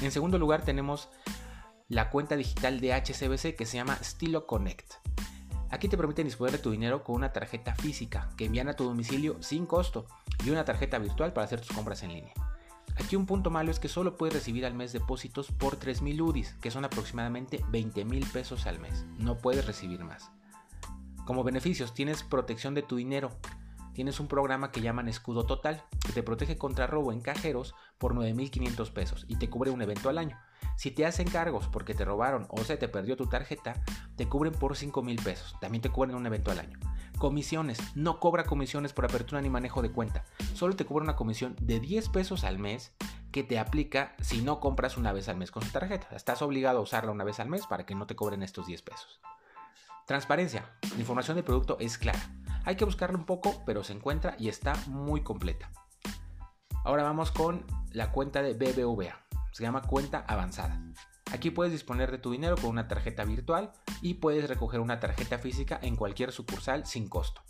En 0.00 0.10
segundo 0.12 0.38
lugar 0.38 0.62
tenemos 0.62 1.08
la 1.88 2.10
cuenta 2.10 2.36
digital 2.36 2.80
de 2.80 2.92
HCBC 2.92 3.56
que 3.56 3.66
se 3.66 3.78
llama 3.78 3.98
Stilo 4.02 4.46
Connect. 4.46 4.94
Aquí 5.70 5.88
te 5.88 5.96
permiten 5.96 6.26
disponer 6.26 6.52
de 6.52 6.58
tu 6.58 6.70
dinero 6.70 7.04
con 7.04 7.16
una 7.16 7.32
tarjeta 7.32 7.74
física 7.74 8.30
que 8.36 8.46
envían 8.46 8.68
a 8.68 8.74
tu 8.74 8.84
domicilio 8.84 9.36
sin 9.42 9.66
costo 9.66 10.06
y 10.44 10.50
una 10.50 10.64
tarjeta 10.64 10.98
virtual 10.98 11.32
para 11.32 11.44
hacer 11.44 11.60
tus 11.60 11.76
compras 11.76 12.02
en 12.02 12.14
línea. 12.14 12.32
Aquí 12.96 13.16
un 13.16 13.26
punto 13.26 13.50
malo 13.50 13.70
es 13.70 13.78
que 13.78 13.88
solo 13.88 14.16
puedes 14.16 14.34
recibir 14.34 14.66
al 14.66 14.74
mes 14.74 14.92
depósitos 14.92 15.52
por 15.52 15.78
3.000 15.78 16.20
UDIs, 16.20 16.54
que 16.60 16.70
son 16.70 16.84
aproximadamente 16.84 17.62
20.000 17.70 18.32
pesos 18.32 18.66
al 18.66 18.80
mes. 18.80 19.04
No 19.18 19.38
puedes 19.38 19.66
recibir 19.66 20.02
más. 20.04 20.30
Como 21.24 21.44
beneficios 21.44 21.94
tienes 21.94 22.22
protección 22.22 22.74
de 22.74 22.82
tu 22.82 22.96
dinero. 22.96 23.30
Tienes 23.98 24.20
un 24.20 24.28
programa 24.28 24.70
que 24.70 24.80
llaman 24.80 25.08
Escudo 25.08 25.44
Total, 25.44 25.82
que 26.06 26.12
te 26.12 26.22
protege 26.22 26.56
contra 26.56 26.86
robo 26.86 27.10
en 27.10 27.20
cajeros 27.20 27.74
por 27.98 28.14
9.500 28.14 28.92
pesos 28.92 29.24
y 29.26 29.40
te 29.40 29.50
cubre 29.50 29.72
un 29.72 29.82
evento 29.82 30.08
al 30.08 30.18
año. 30.18 30.38
Si 30.76 30.92
te 30.92 31.04
hacen 31.04 31.28
cargos 31.28 31.66
porque 31.66 31.94
te 31.94 32.04
robaron 32.04 32.46
o 32.48 32.62
se 32.62 32.76
te 32.76 32.86
perdió 32.86 33.16
tu 33.16 33.26
tarjeta, 33.26 33.82
te 34.14 34.28
cubren 34.28 34.52
por 34.52 34.76
5.000 34.76 35.20
pesos. 35.24 35.56
También 35.60 35.82
te 35.82 35.90
cubren 35.90 36.14
un 36.14 36.24
evento 36.24 36.52
al 36.52 36.60
año. 36.60 36.78
Comisiones. 37.18 37.80
No 37.96 38.20
cobra 38.20 38.44
comisiones 38.44 38.92
por 38.92 39.04
apertura 39.04 39.40
ni 39.40 39.50
manejo 39.50 39.82
de 39.82 39.90
cuenta. 39.90 40.24
Solo 40.54 40.76
te 40.76 40.86
cobra 40.86 41.02
una 41.02 41.16
comisión 41.16 41.56
de 41.60 41.80
10 41.80 42.08
pesos 42.10 42.44
al 42.44 42.60
mes 42.60 42.92
que 43.32 43.42
te 43.42 43.58
aplica 43.58 44.14
si 44.20 44.42
no 44.42 44.60
compras 44.60 44.96
una 44.96 45.12
vez 45.12 45.28
al 45.28 45.38
mes 45.38 45.50
con 45.50 45.64
su 45.64 45.72
tarjeta. 45.72 46.06
Estás 46.14 46.40
obligado 46.40 46.78
a 46.78 46.82
usarla 46.82 47.10
una 47.10 47.24
vez 47.24 47.40
al 47.40 47.48
mes 47.48 47.66
para 47.66 47.84
que 47.84 47.96
no 47.96 48.06
te 48.06 48.14
cobren 48.14 48.44
estos 48.44 48.68
10 48.68 48.80
pesos. 48.80 49.20
Transparencia. 50.06 50.70
La 50.92 51.00
información 51.00 51.34
del 51.34 51.44
producto 51.44 51.78
es 51.80 51.98
clara. 51.98 52.20
Hay 52.68 52.76
que 52.76 52.84
buscarla 52.84 53.16
un 53.16 53.24
poco, 53.24 53.62
pero 53.64 53.82
se 53.82 53.94
encuentra 53.94 54.36
y 54.38 54.50
está 54.50 54.74
muy 54.88 55.22
completa. 55.22 55.72
Ahora 56.84 57.02
vamos 57.02 57.30
con 57.30 57.64
la 57.92 58.12
cuenta 58.12 58.42
de 58.42 58.52
BBVA. 58.52 59.24
Se 59.52 59.62
llama 59.62 59.80
cuenta 59.80 60.18
avanzada. 60.28 60.78
Aquí 61.32 61.50
puedes 61.50 61.72
disponer 61.72 62.10
de 62.10 62.18
tu 62.18 62.30
dinero 62.30 62.56
con 62.56 62.68
una 62.68 62.86
tarjeta 62.86 63.24
virtual 63.24 63.72
y 64.02 64.14
puedes 64.14 64.50
recoger 64.50 64.80
una 64.80 65.00
tarjeta 65.00 65.38
física 65.38 65.78
en 65.80 65.96
cualquier 65.96 66.30
sucursal 66.30 66.84
sin 66.84 67.08
costo. 67.08 67.40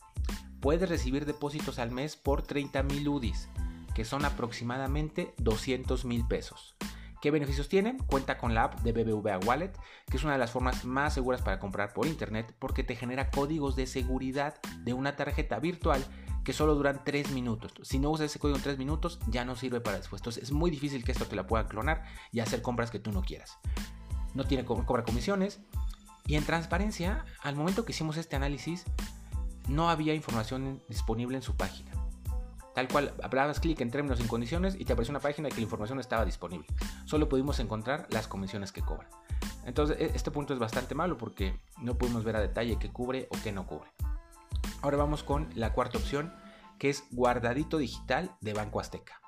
Puedes 0.60 0.88
recibir 0.88 1.26
depósitos 1.26 1.80
al 1.80 1.90
mes 1.90 2.14
por 2.14 2.42
30 2.42 2.84
mil 2.84 3.08
UDIs, 3.08 3.48
que 3.96 4.04
son 4.04 4.24
aproximadamente 4.24 5.34
200 5.38 6.04
mil 6.04 6.28
pesos. 6.28 6.76
¿Qué 7.20 7.30
beneficios 7.32 7.68
tienen? 7.68 7.98
Cuenta 7.98 8.38
con 8.38 8.54
la 8.54 8.64
app 8.64 8.80
de 8.80 8.92
BBVA 8.92 9.38
Wallet, 9.38 9.72
que 10.08 10.16
es 10.16 10.24
una 10.24 10.34
de 10.34 10.38
las 10.38 10.52
formas 10.52 10.84
más 10.84 11.14
seguras 11.14 11.42
para 11.42 11.58
comprar 11.58 11.92
por 11.92 12.06
internet 12.06 12.54
porque 12.58 12.84
te 12.84 12.94
genera 12.94 13.30
códigos 13.30 13.74
de 13.74 13.86
seguridad 13.86 14.60
de 14.84 14.92
una 14.92 15.16
tarjeta 15.16 15.58
virtual 15.58 16.04
que 16.44 16.52
solo 16.52 16.74
duran 16.76 17.02
3 17.04 17.32
minutos. 17.32 17.72
Si 17.82 17.98
no 17.98 18.10
usas 18.10 18.26
ese 18.26 18.38
código 18.38 18.56
en 18.56 18.62
3 18.62 18.78
minutos, 18.78 19.18
ya 19.26 19.44
no 19.44 19.56
sirve 19.56 19.80
para 19.80 19.98
después. 19.98 20.20
Entonces 20.20 20.44
es 20.44 20.52
muy 20.52 20.70
difícil 20.70 21.04
que 21.04 21.12
esto 21.12 21.26
te 21.26 21.36
la 21.36 21.46
pueda 21.46 21.66
clonar 21.66 22.04
y 22.30 22.40
hacer 22.40 22.62
compras 22.62 22.90
que 22.90 23.00
tú 23.00 23.10
no 23.12 23.22
quieras. 23.22 23.58
no 24.34 24.44
tiene 24.44 24.64
cobra 24.64 25.02
comisiones. 25.02 25.60
Y 26.26 26.36
en 26.36 26.44
transparencia, 26.44 27.24
al 27.42 27.56
momento 27.56 27.84
que 27.84 27.92
hicimos 27.92 28.16
este 28.16 28.36
análisis, 28.36 28.84
no 29.66 29.90
había 29.90 30.14
información 30.14 30.82
disponible 30.88 31.36
en 31.36 31.42
su 31.42 31.56
página. 31.56 31.87
Tal 32.74 32.88
cual, 32.88 33.14
hablabas 33.22 33.60
clic 33.60 33.80
en 33.80 33.90
términos 33.90 34.20
y 34.20 34.24
condiciones 34.24 34.76
y 34.78 34.84
te 34.84 34.92
apareció 34.92 35.12
una 35.12 35.20
página 35.20 35.48
que 35.48 35.56
la 35.56 35.62
información 35.62 35.98
estaba 35.98 36.24
disponible. 36.24 36.66
Solo 37.06 37.28
pudimos 37.28 37.58
encontrar 37.60 38.06
las 38.10 38.28
comisiones 38.28 38.72
que 38.72 38.82
cobran. 38.82 39.08
Entonces, 39.64 39.96
e, 39.98 40.12
este 40.14 40.30
punto 40.30 40.54
es 40.54 40.60
bastante 40.60 40.94
malo 40.94 41.18
porque 41.18 41.60
no 41.78 41.96
pudimos 41.98 42.24
ver 42.24 42.36
a 42.36 42.40
detalle 42.40 42.78
qué 42.78 42.90
cubre 42.90 43.28
o 43.30 43.36
qué 43.42 43.52
no 43.52 43.66
cubre. 43.66 43.90
Ahora 44.80 44.96
vamos 44.96 45.22
con 45.22 45.48
la 45.54 45.72
cuarta 45.72 45.98
opción, 45.98 46.32
que 46.78 46.90
es 46.90 47.04
guardadito 47.10 47.78
digital 47.78 48.36
de 48.40 48.54
Banco 48.54 48.80
Azteca. 48.80 49.20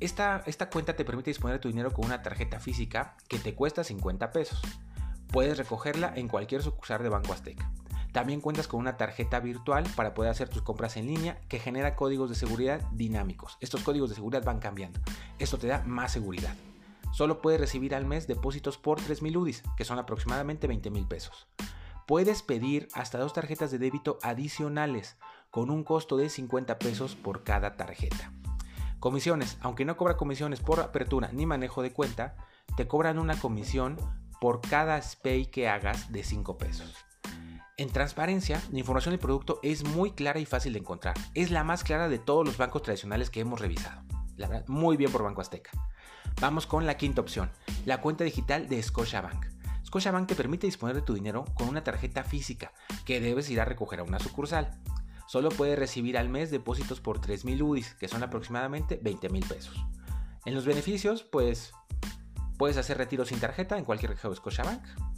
Esta, 0.00 0.42
esta 0.46 0.68
cuenta 0.68 0.96
te 0.96 1.04
permite 1.04 1.30
disponer 1.30 1.56
de 1.56 1.62
tu 1.62 1.68
dinero 1.68 1.92
con 1.92 2.04
una 2.04 2.22
tarjeta 2.22 2.58
física 2.58 3.16
que 3.28 3.38
te 3.38 3.54
cuesta 3.54 3.84
50 3.84 4.32
pesos. 4.32 4.60
Puedes 5.28 5.56
recogerla 5.56 6.12
en 6.16 6.28
cualquier 6.28 6.62
sucursal 6.62 7.02
de 7.02 7.08
Banco 7.08 7.32
Azteca. 7.32 7.70
También 8.14 8.40
cuentas 8.40 8.68
con 8.68 8.78
una 8.78 8.96
tarjeta 8.96 9.40
virtual 9.40 9.82
para 9.96 10.14
poder 10.14 10.30
hacer 10.30 10.48
tus 10.48 10.62
compras 10.62 10.96
en 10.96 11.08
línea 11.08 11.40
que 11.48 11.58
genera 11.58 11.96
códigos 11.96 12.30
de 12.30 12.36
seguridad 12.36 12.80
dinámicos. 12.92 13.58
Estos 13.60 13.82
códigos 13.82 14.08
de 14.08 14.14
seguridad 14.14 14.44
van 14.44 14.60
cambiando. 14.60 15.00
Esto 15.40 15.58
te 15.58 15.66
da 15.66 15.82
más 15.84 16.12
seguridad. 16.12 16.54
Solo 17.10 17.42
puedes 17.42 17.60
recibir 17.60 17.92
al 17.92 18.06
mes 18.06 18.28
depósitos 18.28 18.78
por 18.78 19.00
3.000 19.00 19.36
UDIs, 19.36 19.64
que 19.76 19.84
son 19.84 19.98
aproximadamente 19.98 20.68
20.000 20.68 21.08
pesos. 21.08 21.48
Puedes 22.06 22.42
pedir 22.44 22.86
hasta 22.92 23.18
dos 23.18 23.32
tarjetas 23.32 23.72
de 23.72 23.78
débito 23.78 24.20
adicionales 24.22 25.16
con 25.50 25.68
un 25.68 25.82
costo 25.82 26.16
de 26.16 26.28
50 26.28 26.78
pesos 26.78 27.16
por 27.16 27.42
cada 27.42 27.76
tarjeta. 27.76 28.32
Comisiones. 29.00 29.58
Aunque 29.60 29.84
no 29.84 29.96
cobra 29.96 30.16
comisiones 30.16 30.60
por 30.60 30.78
apertura 30.78 31.30
ni 31.32 31.46
manejo 31.46 31.82
de 31.82 31.92
cuenta, 31.92 32.36
te 32.76 32.86
cobran 32.86 33.18
una 33.18 33.40
comisión 33.40 33.96
por 34.40 34.60
cada 34.60 35.02
SPAY 35.02 35.46
que 35.46 35.68
hagas 35.68 36.12
de 36.12 36.22
5 36.22 36.58
pesos. 36.58 37.04
En 37.76 37.90
transparencia, 37.90 38.62
la 38.70 38.78
información 38.78 39.14
del 39.14 39.18
producto 39.18 39.58
es 39.64 39.82
muy 39.82 40.12
clara 40.12 40.38
y 40.38 40.46
fácil 40.46 40.74
de 40.74 40.78
encontrar. 40.78 41.16
Es 41.34 41.50
la 41.50 41.64
más 41.64 41.82
clara 41.82 42.08
de 42.08 42.20
todos 42.20 42.46
los 42.46 42.56
bancos 42.56 42.82
tradicionales 42.82 43.30
que 43.30 43.40
hemos 43.40 43.60
revisado. 43.60 44.00
La 44.36 44.46
verdad, 44.46 44.64
muy 44.68 44.96
bien 44.96 45.10
por 45.10 45.24
Banco 45.24 45.40
Azteca. 45.40 45.72
Vamos 46.40 46.68
con 46.68 46.86
la 46.86 46.96
quinta 46.96 47.20
opción, 47.20 47.50
la 47.84 48.00
cuenta 48.00 48.22
digital 48.22 48.68
de 48.68 48.80
Scotiabank. 48.80 49.46
Scotiabank 49.84 50.28
te 50.28 50.36
permite 50.36 50.68
disponer 50.68 50.94
de 50.94 51.02
tu 51.02 51.14
dinero 51.14 51.46
con 51.54 51.68
una 51.68 51.82
tarjeta 51.82 52.22
física 52.22 52.72
que 53.04 53.20
debes 53.20 53.50
ir 53.50 53.60
a 53.60 53.64
recoger 53.64 53.98
a 53.98 54.04
una 54.04 54.20
sucursal. 54.20 54.70
Solo 55.26 55.48
puedes 55.48 55.76
recibir 55.76 56.16
al 56.16 56.28
mes 56.28 56.52
depósitos 56.52 57.00
por 57.00 57.20
3.000 57.20 57.60
UDIs, 57.60 57.94
que 57.94 58.06
son 58.06 58.22
aproximadamente 58.22 59.02
20.000 59.02 59.48
pesos. 59.48 59.84
En 60.44 60.54
los 60.54 60.64
beneficios, 60.64 61.24
pues 61.24 61.72
puedes 62.56 62.76
hacer 62.76 62.98
retiros 62.98 63.28
sin 63.28 63.40
tarjeta 63.40 63.76
en 63.78 63.84
cualquier 63.84 64.10
registro 64.10 64.30
de 64.30 64.36
Scotiabank 64.36 65.13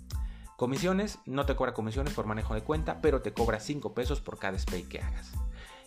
Comisiones, 0.57 1.19
no 1.27 1.45
te 1.45 1.55
cobra 1.55 1.75
comisiones 1.75 2.15
por 2.15 2.25
manejo 2.25 2.55
de 2.55 2.63
cuenta, 2.63 3.03
pero 3.03 3.21
te 3.21 3.35
cobra 3.35 3.61
5 3.61 3.93
pesos 3.93 4.23
por 4.23 4.39
cada 4.39 4.59
spray 4.59 4.85
que 4.85 5.01
hagas. 5.01 5.33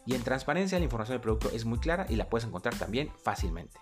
Y 0.06 0.14
en 0.14 0.24
transparencia 0.24 0.78
la 0.78 0.86
información 0.86 1.16
del 1.16 1.22
producto 1.22 1.50
es 1.52 1.66
muy 1.66 1.80
clara 1.80 2.06
y 2.08 2.16
la 2.16 2.30
puedes 2.30 2.48
encontrar 2.48 2.76
también 2.76 3.12
fácilmente. 3.24 3.80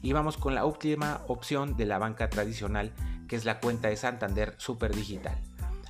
Y 0.00 0.12
vamos 0.12 0.36
con 0.36 0.54
la 0.54 0.64
última 0.64 1.22
opción 1.26 1.76
de 1.76 1.86
la 1.86 1.98
banca 1.98 2.30
tradicional, 2.30 2.92
que 3.26 3.34
es 3.34 3.44
la 3.44 3.58
cuenta 3.58 3.88
de 3.88 3.96
Santander 3.96 4.54
Super 4.58 4.94
Digital. 4.94 5.40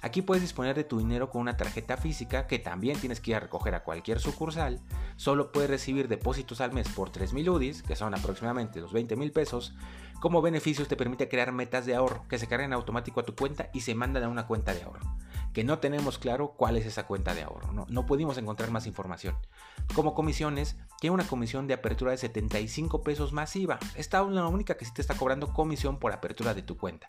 Aquí 0.01 0.23
puedes 0.23 0.43
disponer 0.43 0.77
de 0.77 0.85
tu 0.85 0.99
dinero 0.99 1.31
con 1.31 1.41
una 1.41 1.57
tarjeta 1.57 1.97
física 1.97 2.47
que 2.47 2.59
también 2.59 2.99
tienes 2.99 3.21
que 3.21 3.33
ir 3.33 3.37
a 3.37 3.41
recoger 3.41 3.75
a 3.75 3.83
cualquier 3.83 4.21
sucursal. 4.21 4.81
Solo 5.17 5.51
puedes 5.51 5.71
recibir 5.71 6.09
depósitos 6.09 6.61
al 6.61 6.73
mes 6.73 6.89
por 6.89 7.11
3.000 7.11 7.49
UDIs, 7.49 7.83
que 7.83 7.97
son 7.97 8.15
aproximadamente 8.15 8.81
los 8.81 8.93
20 8.93 9.17
mil 9.17 9.33
pesos. 9.33 9.75
Como 10.21 10.43
beneficios 10.43 10.89
te 10.89 10.97
permite 10.97 11.29
crear 11.29 11.53
metas 11.53 11.87
de 11.87 11.95
ahorro 11.95 12.25
que 12.29 12.39
se 12.39 12.47
cargan 12.47 12.73
automático 12.73 13.21
a 13.21 13.25
tu 13.25 13.35
cuenta 13.35 13.71
y 13.73 13.81
se 13.81 13.95
mandan 13.95 14.25
a 14.25 14.29
una 14.29 14.47
cuenta 14.47 14.75
de 14.75 14.83
ahorro 14.83 15.01
que 15.53 15.65
no 15.65 15.79
tenemos 15.79 16.19
claro 16.19 16.55
cuál 16.57 16.77
es 16.77 16.87
esa 16.87 17.07
cuenta 17.07 17.35
de 17.35 17.43
ahorro, 17.43 17.73
no, 17.73 17.87
no 17.89 18.07
pudimos 18.07 18.39
encontrar 18.39 18.71
más 18.71 18.87
información. 18.87 19.37
Como 19.95 20.15
comisiones, 20.15 20.77
tiene 21.01 21.15
una 21.15 21.27
comisión 21.27 21.67
de 21.67 21.75
apertura 21.75 22.11
de 22.11 22.19
75 22.19 23.03
pesos 23.03 23.33
masiva. 23.33 23.79
Esta 23.97 24.23
es 24.23 24.29
la 24.29 24.47
única 24.47 24.77
que 24.77 24.85
sí 24.85 24.93
te 24.93 25.01
está 25.01 25.17
cobrando 25.17 25.53
comisión 25.53 25.99
por 25.99 26.13
apertura 26.13 26.55
de 26.55 26.63
tu 26.63 26.77
cuenta. 26.77 27.07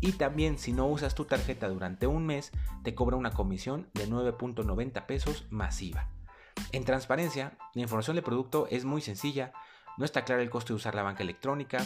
Y 0.00 0.12
también 0.12 0.58
si 0.58 0.72
no 0.72 0.86
usas 0.86 1.14
tu 1.14 1.24
tarjeta 1.24 1.68
durante 1.68 2.06
un 2.06 2.26
mes, 2.26 2.52
te 2.82 2.94
cobra 2.94 3.16
una 3.16 3.32
comisión 3.32 3.88
de 3.94 4.08
9.90 4.08 5.06
pesos 5.06 5.46
masiva. 5.50 6.08
En 6.72 6.84
transparencia, 6.84 7.56
la 7.74 7.82
información 7.82 8.16
del 8.16 8.24
producto 8.24 8.66
es 8.70 8.84
muy 8.84 9.00
sencilla, 9.00 9.52
no 9.96 10.04
está 10.04 10.24
claro 10.24 10.42
el 10.42 10.50
costo 10.50 10.72
de 10.72 10.76
usar 10.76 10.94
la 10.94 11.02
banca 11.02 11.22
electrónica, 11.22 11.84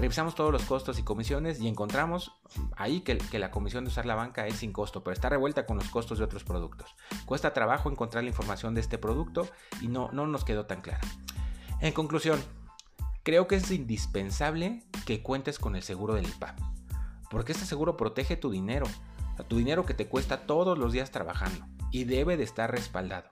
Revisamos 0.00 0.34
todos 0.34 0.50
los 0.50 0.62
costos 0.62 0.98
y 0.98 1.02
comisiones 1.02 1.60
y 1.60 1.68
encontramos 1.68 2.32
ahí 2.74 3.02
que, 3.02 3.18
la 3.38 3.50
comisión 3.50 3.84
de 3.84 3.90
usar 3.90 4.06
la 4.06 4.14
banca 4.14 4.46
es 4.46 4.56
sin 4.56 4.72
costo, 4.72 5.04
pero 5.04 5.12
está 5.12 5.28
revuelta 5.28 5.66
con 5.66 5.76
los 5.76 5.90
costos 5.90 6.16
de 6.16 6.24
otros 6.24 6.42
productos. 6.42 6.96
Cuesta 7.26 7.52
trabajo 7.52 7.90
encontrar 7.90 8.24
la 8.24 8.30
información 8.30 8.74
de 8.74 8.80
este 8.80 8.96
producto 8.96 9.46
y 9.82 9.88
no, 9.88 10.08
no 10.12 10.26
nos 10.26 10.42
quedó 10.42 10.64
tan 10.64 10.80
clara. 10.80 11.02
En 11.80 11.92
conclusión, 11.92 12.42
creo 13.22 13.46
que 13.46 13.56
es 13.56 13.70
indispensable 13.70 14.82
que 15.04 15.22
cuentes 15.22 15.58
con 15.58 15.76
el 15.76 15.82
seguro 15.82 16.14
del 16.14 16.28
IPAP, 16.28 16.58
porque 17.30 17.52
este 17.52 17.66
seguro 17.66 17.98
protege 17.98 18.38
tu 18.38 18.50
dinero, 18.50 18.86
tu 19.48 19.58
dinero 19.58 19.84
que 19.84 19.92
te 19.92 20.08
cuesta 20.08 20.46
todos 20.46 20.78
los 20.78 20.92
días 20.92 21.10
trabajando 21.10 21.66
y 21.90 22.04
debe 22.04 22.38
de 22.38 22.44
estar 22.44 22.70
respaldado 22.70 23.28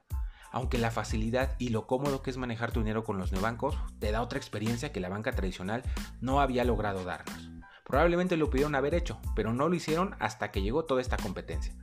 aunque 0.53 0.79
la 0.79 0.91
facilidad 0.91 1.55
y 1.59 1.69
lo 1.69 1.87
cómodo 1.87 2.23
que 2.23 2.31
es 2.31 2.37
manejar 2.37 2.73
tu 2.73 2.81
dinero 2.81 3.05
con 3.05 3.19
los 3.19 3.33
neobancos 3.33 3.77
te 3.99 4.13
da 4.13 4.23
otra 4.23 4.39
experiencia 4.39 4.93
que 4.93 5.01
la 5.01 5.09
banca 5.09 5.33
tradicional 5.33 5.83
no 6.21 6.41
había 6.41 6.65
logrado 6.65 7.05
darnos. 7.05 7.51
Probablemente 7.85 8.37
lo 8.37 8.51
pudieron 8.51 8.75
haber 8.75 8.95
hecho, 8.95 9.19
pero 9.35 9.53
no 9.53 9.69
lo 9.69 9.75
hicieron 9.75 10.15
hasta 10.19 10.51
que 10.51 10.63
llegó 10.63 10.85
toda 10.85 11.01
esta 11.01 11.17
competencia. 11.17 11.75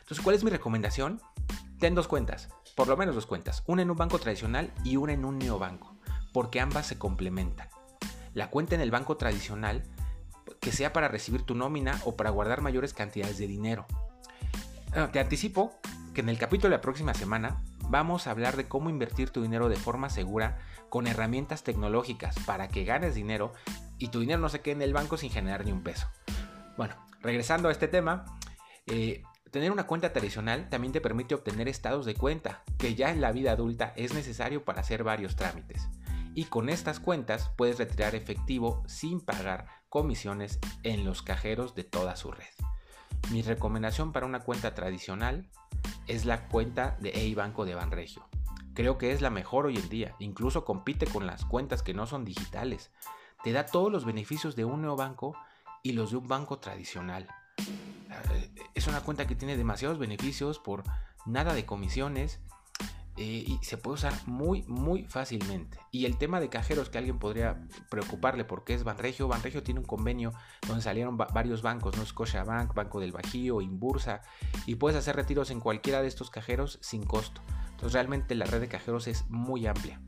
Entonces, 0.00 0.20
¿cuál 0.22 0.36
es 0.36 0.44
mi 0.44 0.50
recomendación? 0.50 1.20
Ten 1.78 1.94
dos 1.94 2.08
cuentas, 2.08 2.48
por 2.76 2.88
lo 2.88 2.96
menos 2.96 3.14
dos 3.14 3.26
cuentas, 3.26 3.62
una 3.66 3.82
en 3.82 3.90
un 3.90 3.96
banco 3.96 4.18
tradicional 4.18 4.72
y 4.84 4.96
una 4.96 5.12
en 5.12 5.24
un 5.24 5.38
neobanco, 5.38 5.96
porque 6.32 6.60
ambas 6.60 6.86
se 6.86 6.98
complementan. 6.98 7.68
La 8.34 8.50
cuenta 8.50 8.74
en 8.74 8.80
el 8.80 8.90
banco 8.90 9.16
tradicional 9.16 9.82
que 10.60 10.72
sea 10.72 10.92
para 10.92 11.08
recibir 11.08 11.42
tu 11.42 11.54
nómina 11.54 12.00
o 12.04 12.16
para 12.16 12.30
guardar 12.30 12.62
mayores 12.62 12.94
cantidades 12.94 13.38
de 13.38 13.46
dinero. 13.46 13.86
Ah, 14.94 15.10
te 15.12 15.20
anticipo 15.20 15.78
que 16.14 16.20
en 16.20 16.28
el 16.28 16.38
capítulo 16.38 16.70
de 16.70 16.76
la 16.76 16.80
próxima 16.80 17.14
semana 17.14 17.62
vamos 17.88 18.26
a 18.26 18.30
hablar 18.30 18.56
de 18.56 18.68
cómo 18.68 18.90
invertir 18.90 19.30
tu 19.30 19.42
dinero 19.42 19.68
de 19.68 19.76
forma 19.76 20.10
segura 20.10 20.58
con 20.88 21.06
herramientas 21.06 21.62
tecnológicas 21.64 22.36
para 22.46 22.68
que 22.68 22.84
ganes 22.84 23.14
dinero 23.14 23.52
y 23.98 24.08
tu 24.08 24.20
dinero 24.20 24.38
no 24.38 24.48
se 24.48 24.60
quede 24.60 24.74
en 24.74 24.82
el 24.82 24.92
banco 24.92 25.16
sin 25.16 25.30
generar 25.30 25.64
ni 25.64 25.72
un 25.72 25.82
peso. 25.82 26.08
Bueno, 26.76 26.94
regresando 27.20 27.68
a 27.68 27.72
este 27.72 27.88
tema, 27.88 28.24
eh, 28.86 29.22
tener 29.50 29.72
una 29.72 29.86
cuenta 29.86 30.12
tradicional 30.12 30.68
también 30.68 30.92
te 30.92 31.00
permite 31.00 31.34
obtener 31.34 31.68
estados 31.68 32.06
de 32.06 32.14
cuenta, 32.14 32.62
que 32.78 32.94
ya 32.94 33.10
en 33.10 33.20
la 33.20 33.32
vida 33.32 33.52
adulta 33.52 33.92
es 33.96 34.14
necesario 34.14 34.64
para 34.64 34.80
hacer 34.80 35.02
varios 35.02 35.36
trámites. 35.36 35.88
Y 36.34 36.44
con 36.44 36.68
estas 36.68 37.00
cuentas 37.00 37.50
puedes 37.56 37.78
retirar 37.78 38.14
efectivo 38.14 38.84
sin 38.86 39.20
pagar 39.20 39.66
comisiones 39.88 40.60
en 40.84 41.04
los 41.04 41.22
cajeros 41.22 41.74
de 41.74 41.84
toda 41.84 42.14
su 42.14 42.30
red. 42.30 42.46
Mi 43.30 43.42
recomendación 43.42 44.12
para 44.12 44.26
una 44.26 44.40
cuenta 44.40 44.74
tradicional 44.74 45.48
es 46.06 46.24
la 46.24 46.48
cuenta 46.48 46.96
de 47.00 47.10
E-Banco 47.10 47.64
de 47.64 47.74
Banregio. 47.74 48.26
Creo 48.74 48.96
que 48.96 49.12
es 49.12 49.20
la 49.20 49.30
mejor 49.30 49.66
hoy 49.66 49.76
en 49.76 49.88
día, 49.88 50.14
incluso 50.18 50.64
compite 50.64 51.06
con 51.06 51.26
las 51.26 51.44
cuentas 51.44 51.82
que 51.82 51.94
no 51.94 52.06
son 52.06 52.24
digitales. 52.24 52.90
Te 53.42 53.52
da 53.52 53.66
todos 53.66 53.92
los 53.92 54.04
beneficios 54.04 54.56
de 54.56 54.64
un 54.64 54.82
neobanco 54.82 55.36
y 55.82 55.92
los 55.92 56.10
de 56.10 56.16
un 56.16 56.28
banco 56.28 56.58
tradicional. 56.58 57.28
Eh, 58.32 58.50
es 58.74 58.86
una 58.86 59.00
cuenta 59.00 59.26
que 59.26 59.34
tiene 59.34 59.56
demasiados 59.56 59.98
beneficios 59.98 60.58
por 60.58 60.84
nada 61.26 61.54
de 61.54 61.66
comisiones 61.66 62.40
eh, 63.18 63.44
y 63.46 63.58
se 63.62 63.76
puede 63.76 63.94
usar 63.94 64.14
muy, 64.26 64.62
muy 64.68 65.02
fácilmente. 65.04 65.78
Y 65.90 66.06
el 66.06 66.18
tema 66.18 66.38
de 66.38 66.48
cajeros 66.48 66.88
que 66.88 66.98
alguien 66.98 67.18
podría 67.18 67.66
preocuparle 67.90 68.44
porque 68.44 68.74
es 68.74 68.84
Banregio. 68.84 69.26
Banregio 69.26 69.64
tiene 69.64 69.80
un 69.80 69.86
convenio 69.86 70.32
donde 70.68 70.82
salieron 70.82 71.16
varios 71.16 71.60
bancos, 71.62 71.96
¿no? 71.96 72.06
Scotiabank, 72.06 72.74
Banco 72.74 73.00
del 73.00 73.10
Bajío, 73.10 73.60
Inbursa, 73.60 74.22
y 74.66 74.76
puedes 74.76 74.96
hacer 74.96 75.16
retiros 75.16 75.50
en 75.50 75.58
cualquiera 75.58 76.00
de 76.00 76.06
estos 76.06 76.30
cajeros 76.30 76.78
sin 76.80 77.04
costo. 77.04 77.40
Entonces 77.70 77.92
realmente 77.92 78.36
la 78.36 78.44
red 78.44 78.60
de 78.60 78.68
cajeros 78.68 79.08
es 79.08 79.24
muy 79.28 79.66
amplia. 79.66 80.00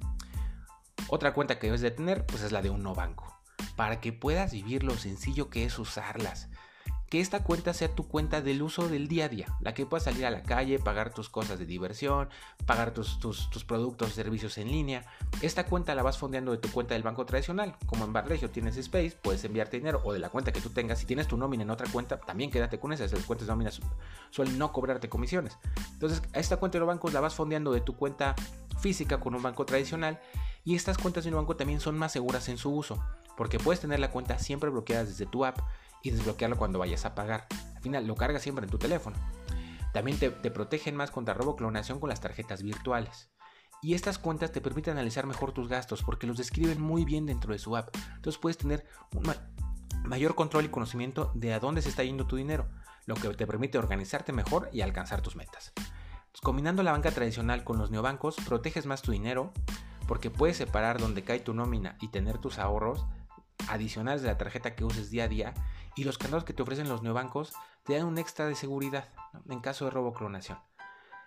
Otra 1.08 1.34
cuenta 1.34 1.58
que 1.58 1.66
debes 1.66 1.80
de 1.80 1.90
tener, 1.90 2.26
pues 2.26 2.42
es 2.42 2.52
la 2.52 2.62
de 2.62 2.70
un 2.70 2.84
no 2.84 2.94
banco, 2.94 3.40
para 3.74 4.00
que 4.00 4.12
puedas 4.12 4.52
vivir 4.52 4.84
lo 4.84 4.96
sencillo 4.96 5.50
que 5.50 5.64
es 5.64 5.80
usarlas 5.80 6.48
que 7.10 7.20
esta 7.20 7.42
cuenta 7.42 7.74
sea 7.74 7.88
tu 7.88 8.06
cuenta 8.06 8.40
del 8.40 8.62
uso 8.62 8.88
del 8.88 9.08
día 9.08 9.24
a 9.24 9.28
día, 9.28 9.46
la 9.60 9.74
que 9.74 9.84
puedas 9.84 10.04
salir 10.04 10.24
a 10.24 10.30
la 10.30 10.44
calle, 10.44 10.78
pagar 10.78 11.12
tus 11.12 11.28
cosas 11.28 11.58
de 11.58 11.66
diversión, 11.66 12.28
pagar 12.66 12.92
tus, 12.92 13.18
tus, 13.18 13.50
tus 13.50 13.64
productos 13.64 14.10
y 14.10 14.12
servicios 14.12 14.56
en 14.58 14.70
línea. 14.70 15.04
Esta 15.42 15.66
cuenta 15.66 15.96
la 15.96 16.04
vas 16.04 16.18
fondeando 16.18 16.52
de 16.52 16.58
tu 16.58 16.70
cuenta 16.70 16.94
del 16.94 17.02
banco 17.02 17.26
tradicional. 17.26 17.74
Como 17.86 18.04
en 18.04 18.12
Barregio 18.12 18.48
tienes 18.50 18.76
Space, 18.76 19.18
puedes 19.20 19.42
enviarte 19.42 19.76
dinero 19.76 20.00
o 20.04 20.12
de 20.12 20.20
la 20.20 20.28
cuenta 20.28 20.52
que 20.52 20.60
tú 20.60 20.70
tengas. 20.70 21.00
Si 21.00 21.04
tienes 21.04 21.26
tu 21.26 21.36
nómina 21.36 21.64
en 21.64 21.70
otra 21.70 21.90
cuenta, 21.90 22.20
también 22.20 22.48
quédate 22.48 22.78
con 22.78 22.92
esas. 22.92 23.12
Las 23.12 23.24
cuentas 23.24 23.48
de 23.48 23.52
nómina 23.52 23.72
suelen 24.30 24.56
no 24.56 24.72
cobrarte 24.72 25.08
comisiones. 25.08 25.58
Entonces, 25.92 26.22
a 26.32 26.38
esta 26.38 26.58
cuenta 26.58 26.76
de 26.76 26.80
los 26.80 26.88
bancos 26.88 27.12
la 27.12 27.18
vas 27.18 27.34
fondeando 27.34 27.72
de 27.72 27.80
tu 27.80 27.96
cuenta 27.96 28.36
física 28.78 29.18
con 29.18 29.34
un 29.34 29.42
banco 29.42 29.66
tradicional. 29.66 30.20
Y 30.64 30.76
estas 30.76 30.96
cuentas 30.96 31.24
de 31.24 31.30
un 31.30 31.36
banco 31.36 31.56
también 31.56 31.80
son 31.80 31.98
más 31.98 32.12
seguras 32.12 32.48
en 32.48 32.56
su 32.56 32.70
uso, 32.70 33.02
porque 33.36 33.58
puedes 33.58 33.80
tener 33.80 33.98
la 33.98 34.12
cuenta 34.12 34.38
siempre 34.38 34.70
bloqueada 34.70 35.04
desde 35.04 35.26
tu 35.26 35.44
app 35.44 35.58
y 36.02 36.10
desbloquearlo 36.10 36.56
cuando 36.56 36.78
vayas 36.78 37.04
a 37.04 37.14
pagar. 37.14 37.46
Al 37.74 37.82
final 37.82 38.06
lo 38.06 38.14
cargas 38.14 38.42
siempre 38.42 38.64
en 38.64 38.70
tu 38.70 38.78
teléfono. 38.78 39.16
También 39.92 40.18
te, 40.18 40.30
te 40.30 40.50
protegen 40.50 40.96
más 40.96 41.10
contra 41.10 41.34
robo 41.34 41.56
clonación 41.56 42.00
con 42.00 42.10
las 42.10 42.20
tarjetas 42.20 42.62
virtuales. 42.62 43.30
Y 43.82 43.94
estas 43.94 44.18
cuentas 44.18 44.52
te 44.52 44.60
permiten 44.60 44.92
analizar 44.92 45.26
mejor 45.26 45.52
tus 45.52 45.68
gastos 45.68 46.02
porque 46.02 46.26
los 46.26 46.36
describen 46.36 46.80
muy 46.80 47.04
bien 47.04 47.26
dentro 47.26 47.52
de 47.52 47.58
su 47.58 47.76
app. 47.76 47.94
Entonces 48.16 48.38
puedes 48.38 48.58
tener 48.58 48.84
un 49.14 49.24
mayor 50.04 50.34
control 50.34 50.66
y 50.66 50.68
conocimiento 50.68 51.32
de 51.34 51.54
a 51.54 51.60
dónde 51.60 51.82
se 51.82 51.88
está 51.88 52.04
yendo 52.04 52.26
tu 52.26 52.36
dinero, 52.36 52.68
lo 53.06 53.14
que 53.14 53.28
te 53.30 53.46
permite 53.46 53.78
organizarte 53.78 54.32
mejor 54.32 54.68
y 54.72 54.82
alcanzar 54.82 55.22
tus 55.22 55.36
metas. 55.36 55.72
combinando 56.42 56.82
la 56.82 56.92
banca 56.92 57.10
tradicional 57.10 57.64
con 57.64 57.78
los 57.78 57.90
neobancos, 57.90 58.36
proteges 58.46 58.86
más 58.86 59.02
tu 59.02 59.12
dinero 59.12 59.52
porque 60.06 60.30
puedes 60.30 60.56
separar 60.56 60.98
dónde 60.98 61.22
cae 61.22 61.40
tu 61.40 61.54
nómina 61.54 61.96
y 62.00 62.08
tener 62.08 62.38
tus 62.38 62.58
ahorros 62.58 63.06
adicionales 63.68 64.22
de 64.22 64.28
la 64.28 64.38
tarjeta 64.38 64.74
que 64.74 64.84
uses 64.84 65.10
día 65.10 65.24
a 65.24 65.28
día 65.28 65.54
y 65.96 66.04
los 66.04 66.18
candados 66.18 66.44
que 66.44 66.52
te 66.52 66.62
ofrecen 66.62 66.88
los 66.88 67.02
neobancos 67.02 67.52
te 67.84 67.96
dan 67.96 68.06
un 68.06 68.18
extra 68.18 68.46
de 68.46 68.54
seguridad 68.54 69.08
en 69.48 69.60
caso 69.60 69.84
de 69.84 69.90
robo 69.90 70.12
clonación. 70.12 70.58